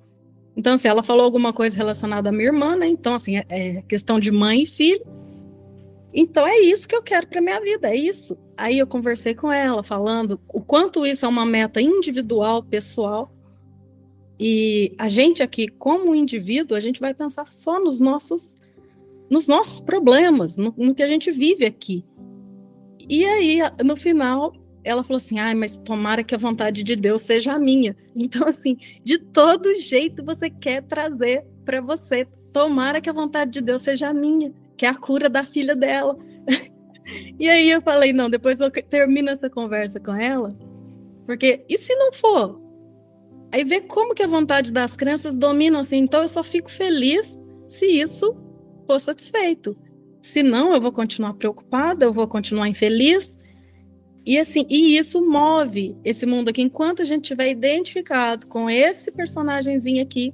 [0.56, 2.86] Então, assim, ela falou alguma coisa relacionada à minha irmã, né?
[2.86, 5.04] Então, assim, é, é questão de mãe e filho.
[6.12, 8.38] Então, é isso que eu quero para minha vida, é isso.
[8.56, 13.32] Aí eu conversei com ela, falando o quanto isso é uma meta individual, pessoal.
[14.38, 18.58] E a gente aqui, como indivíduo, a gente vai pensar só nos nossos,
[19.30, 22.04] nos nossos problemas, no, no que a gente vive aqui.
[23.08, 24.52] E aí, no final,
[24.84, 27.96] ela falou assim: ai, mas tomara que a vontade de Deus seja a minha.
[28.14, 32.26] Então, assim, de todo jeito você quer trazer para você.
[32.52, 35.74] Tomara que a vontade de Deus seja a minha, que é a cura da filha
[35.74, 36.18] dela.
[37.38, 40.56] e aí eu falei: não, depois eu termino essa conversa com ela,
[41.26, 42.60] porque e se não for?
[43.52, 45.98] Aí vê como que a vontade das crianças domina assim.
[45.98, 48.36] Então eu só fico feliz se isso
[48.86, 49.76] for satisfeito.
[50.22, 53.36] Se não, eu vou continuar preocupada, eu vou continuar infeliz
[54.24, 56.62] e assim, e isso move esse mundo aqui.
[56.62, 60.32] Enquanto a gente estiver identificado com esse personagemzinho aqui,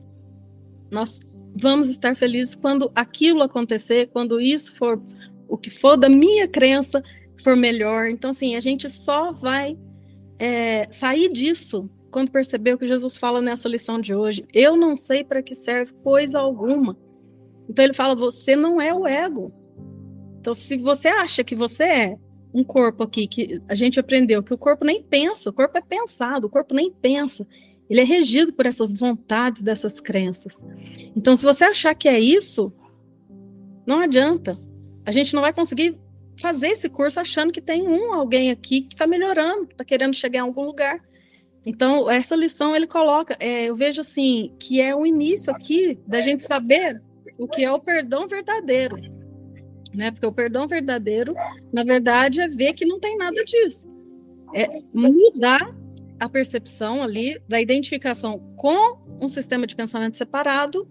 [0.90, 1.20] nós
[1.54, 5.00] vamos estar felizes quando aquilo acontecer, quando isso for
[5.48, 7.02] o que for da minha crença
[7.42, 8.10] for melhor.
[8.10, 9.78] Então, assim, a gente só vai
[10.38, 14.44] é, sair disso quando perceber o que Jesus fala nessa lição de hoje.
[14.52, 16.96] Eu não sei para que serve coisa alguma.
[17.68, 19.52] Então ele fala: você não é o ego.
[20.40, 22.18] Então, se você acha que você é,
[22.52, 25.82] um corpo aqui que a gente aprendeu que o corpo nem pensa, o corpo é
[25.82, 27.46] pensado, o corpo nem pensa.
[27.88, 30.62] Ele é regido por essas vontades, dessas crenças.
[31.16, 32.72] Então, se você achar que é isso,
[33.86, 34.58] não adianta.
[35.06, 35.98] A gente não vai conseguir
[36.38, 40.14] fazer esse curso achando que tem um alguém aqui que está melhorando, que está querendo
[40.14, 41.00] chegar em algum lugar.
[41.64, 46.20] Então, essa lição ele coloca, é, eu vejo assim, que é o início aqui da
[46.20, 47.02] gente saber
[47.38, 49.17] o que é o perdão verdadeiro
[49.98, 50.12] né?
[50.12, 51.34] Porque o perdão verdadeiro,
[51.72, 53.90] na verdade, é ver que não tem nada disso.
[54.54, 55.76] É mudar
[56.20, 60.88] a percepção ali da identificação com um sistema de pensamento separado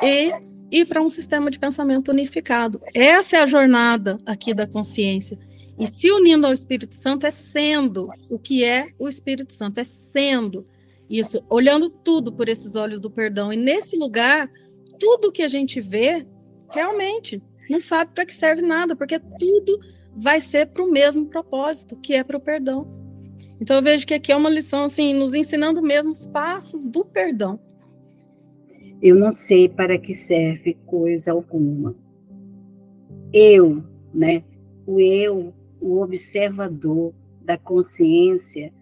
[0.00, 0.32] e
[0.70, 2.80] ir para um sistema de pensamento unificado.
[2.94, 5.36] Essa é a jornada aqui da consciência.
[5.76, 9.84] E se unindo ao Espírito Santo é sendo o que é o Espírito Santo, é
[9.84, 10.64] sendo
[11.10, 13.52] isso, olhando tudo por esses olhos do perdão.
[13.52, 14.48] E nesse lugar,
[14.98, 16.24] tudo que a gente vê,
[16.70, 19.80] realmente, não sabe para que serve nada, porque tudo
[20.16, 22.86] vai ser para o mesmo propósito, que é para o perdão.
[23.60, 27.04] Então eu vejo que aqui é uma lição assim, nos ensinando mesmo os passos do
[27.04, 27.58] perdão.
[29.00, 31.94] Eu não sei para que serve coisa alguma.
[33.32, 34.42] Eu, né?
[34.86, 37.12] O eu, o observador
[37.42, 38.72] da consciência,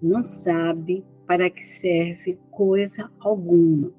[0.00, 3.92] não sabe para que serve coisa alguma.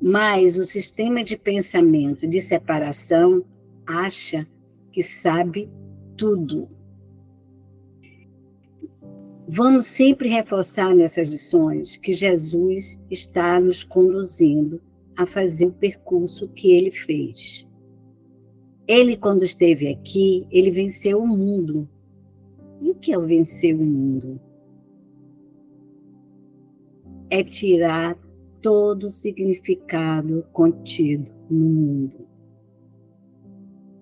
[0.00, 3.44] Mas o sistema de pensamento de separação
[3.86, 4.46] acha
[4.92, 5.70] que sabe
[6.16, 6.68] tudo.
[9.46, 14.80] Vamos sempre reforçar nessas lições que Jesus está nos conduzindo
[15.16, 17.66] a fazer o percurso que ele fez.
[18.86, 21.88] Ele, quando esteve aqui, ele venceu o mundo.
[22.82, 24.40] E o que é o vencer o mundo?
[27.30, 28.18] É tirar
[28.64, 32.26] todo o significado contido no mundo.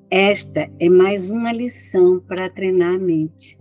[0.09, 3.59] Esta é mais uma lição para treinar a mente.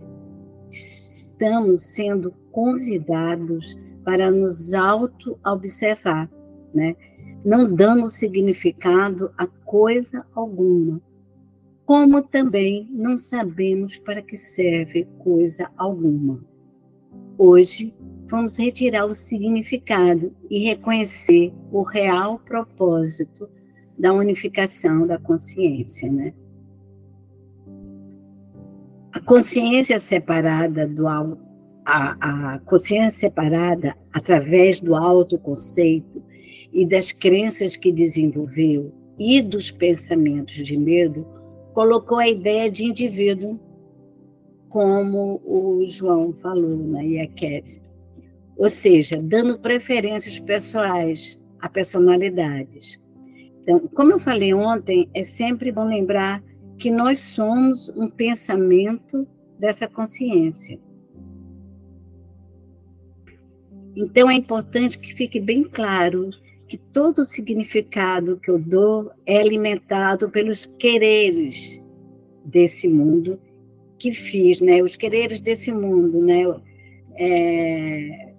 [0.70, 6.30] Estamos sendo convidados para nos auto-observar,
[6.72, 6.94] né?
[7.44, 11.02] não dando significado a coisa alguma,
[11.84, 16.51] como também não sabemos para que serve coisa alguma.
[17.44, 17.92] Hoje
[18.28, 23.50] vamos retirar o significado e reconhecer o real propósito
[23.98, 26.32] da unificação da consciência, né?
[29.10, 31.32] A consciência separada do a,
[31.84, 36.22] a consciência separada através do autoconceito
[36.72, 41.26] e das crenças que desenvolveu e dos pensamentos de medo
[41.74, 43.58] colocou a ideia de indivíduo
[44.72, 47.28] como o João falou, né, e a
[48.56, 52.98] ou seja, dando preferências pessoais a personalidades.
[53.62, 56.42] Então, como eu falei ontem, é sempre bom lembrar
[56.78, 60.80] que nós somos um pensamento dessa consciência.
[63.94, 66.30] Então, é importante que fique bem claro
[66.66, 71.82] que todo o significado que eu dou é alimentado pelos quereres
[72.46, 73.38] desse mundo
[74.02, 74.82] que fiz, né?
[74.82, 76.42] Os quereres desse mundo, né?
[77.14, 78.32] É,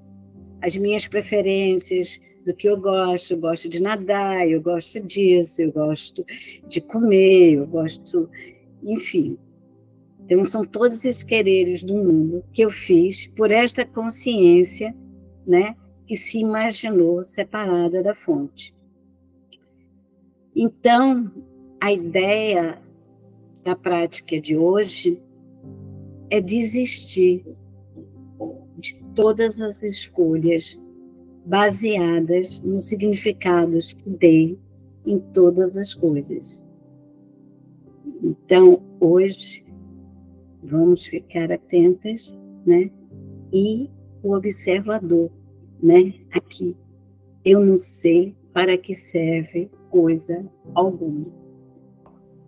[0.61, 3.31] as minhas preferências, do que eu gosto.
[3.31, 6.25] Eu gosto de nadar, eu gosto disso, eu gosto
[6.67, 8.29] de comer, eu gosto.
[8.83, 9.37] Enfim.
[10.25, 14.93] Então, são todos esses quereres do mundo que eu fiz por esta consciência,
[15.47, 15.77] né?
[16.05, 18.75] Que se imaginou separada da fonte.
[20.53, 21.31] Então,
[21.81, 22.81] a ideia
[23.63, 25.21] da prática de hoje
[26.29, 27.45] é desistir
[28.77, 30.79] de todas as escolhas
[31.45, 34.59] baseadas nos significados que dei
[35.05, 36.65] em todas as coisas.
[38.21, 39.65] Então, hoje,
[40.63, 42.89] vamos ficar atentas, né?
[43.51, 43.89] E
[44.21, 45.29] o observador,
[45.81, 46.13] né?
[46.31, 46.75] Aqui.
[47.43, 51.25] Eu não sei para que serve coisa alguma.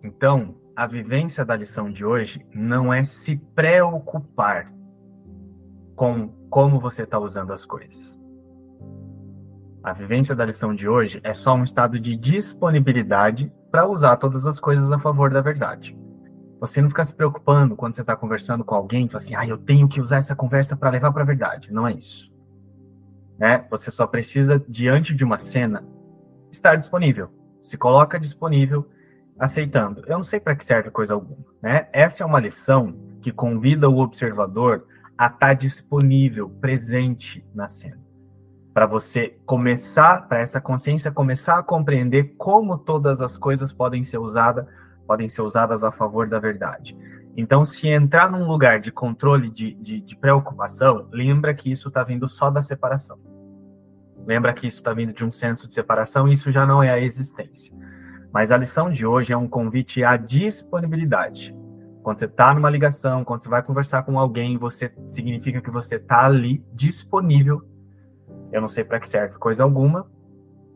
[0.02, 4.70] Então, a vivência da lição de hoje não é se preocupar
[5.94, 8.20] com como você está usando as coisas.
[9.82, 14.46] A vivência da lição de hoje é só um estado de disponibilidade para usar todas
[14.46, 15.96] as coisas a favor da verdade.
[16.60, 19.56] Você não fica se preocupando quando você está conversando com alguém, fala assim, ah, eu
[19.56, 21.72] tenho que usar essa conversa para levar para a verdade.
[21.72, 22.30] Não é isso.
[23.38, 23.66] Né?
[23.70, 25.86] Você só precisa, diante de uma cena,
[26.50, 27.30] estar disponível.
[27.62, 28.86] Se coloca disponível,
[29.38, 30.02] aceitando.
[30.06, 31.44] Eu não sei para que serve coisa alguma.
[31.62, 31.88] Né?
[31.92, 38.06] Essa é uma lição que convida o observador a estar tá disponível, presente na cena
[38.76, 44.18] para você começar, para essa consciência começar a compreender como todas as coisas podem ser
[44.18, 44.66] usadas,
[45.06, 46.94] podem ser usadas a favor da verdade.
[47.34, 52.04] Então, se entrar num lugar de controle, de, de, de preocupação, lembra que isso está
[52.04, 53.18] vindo só da separação.
[54.26, 56.90] Lembra que isso está vindo de um senso de separação, e isso já não é
[56.90, 57.74] a existência.
[58.36, 61.56] Mas a lição de hoje é um convite à disponibilidade.
[62.02, 65.94] Quando você está numa ligação, quando você vai conversar com alguém, você significa que você
[65.94, 67.66] está ali disponível
[68.52, 70.06] eu não sei para que serve coisa alguma.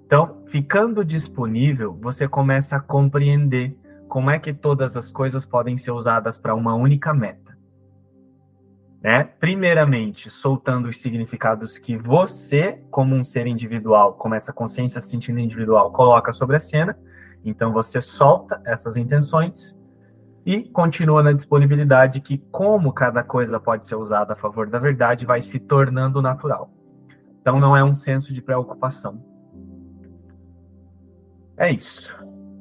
[0.07, 3.77] Então, ficando disponível, você começa a compreender
[4.09, 7.59] como é que todas as coisas podem ser usadas para uma única meta.
[9.03, 9.25] Né?
[9.39, 15.93] Primeiramente, soltando os significados que você, como um ser individual, como essa consciência sentindo individual,
[15.93, 16.99] coloca sobre a cena.
[17.45, 19.79] Então, você solta essas intenções
[20.45, 25.27] e continua na disponibilidade que, como cada coisa pode ser usada a favor da verdade,
[25.27, 26.71] vai se tornando natural.
[27.41, 29.23] Então não é um senso de preocupação.
[31.57, 32.15] É isso.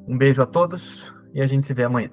[0.07, 2.11] Um beijo a todos e a gente se vê amanhã.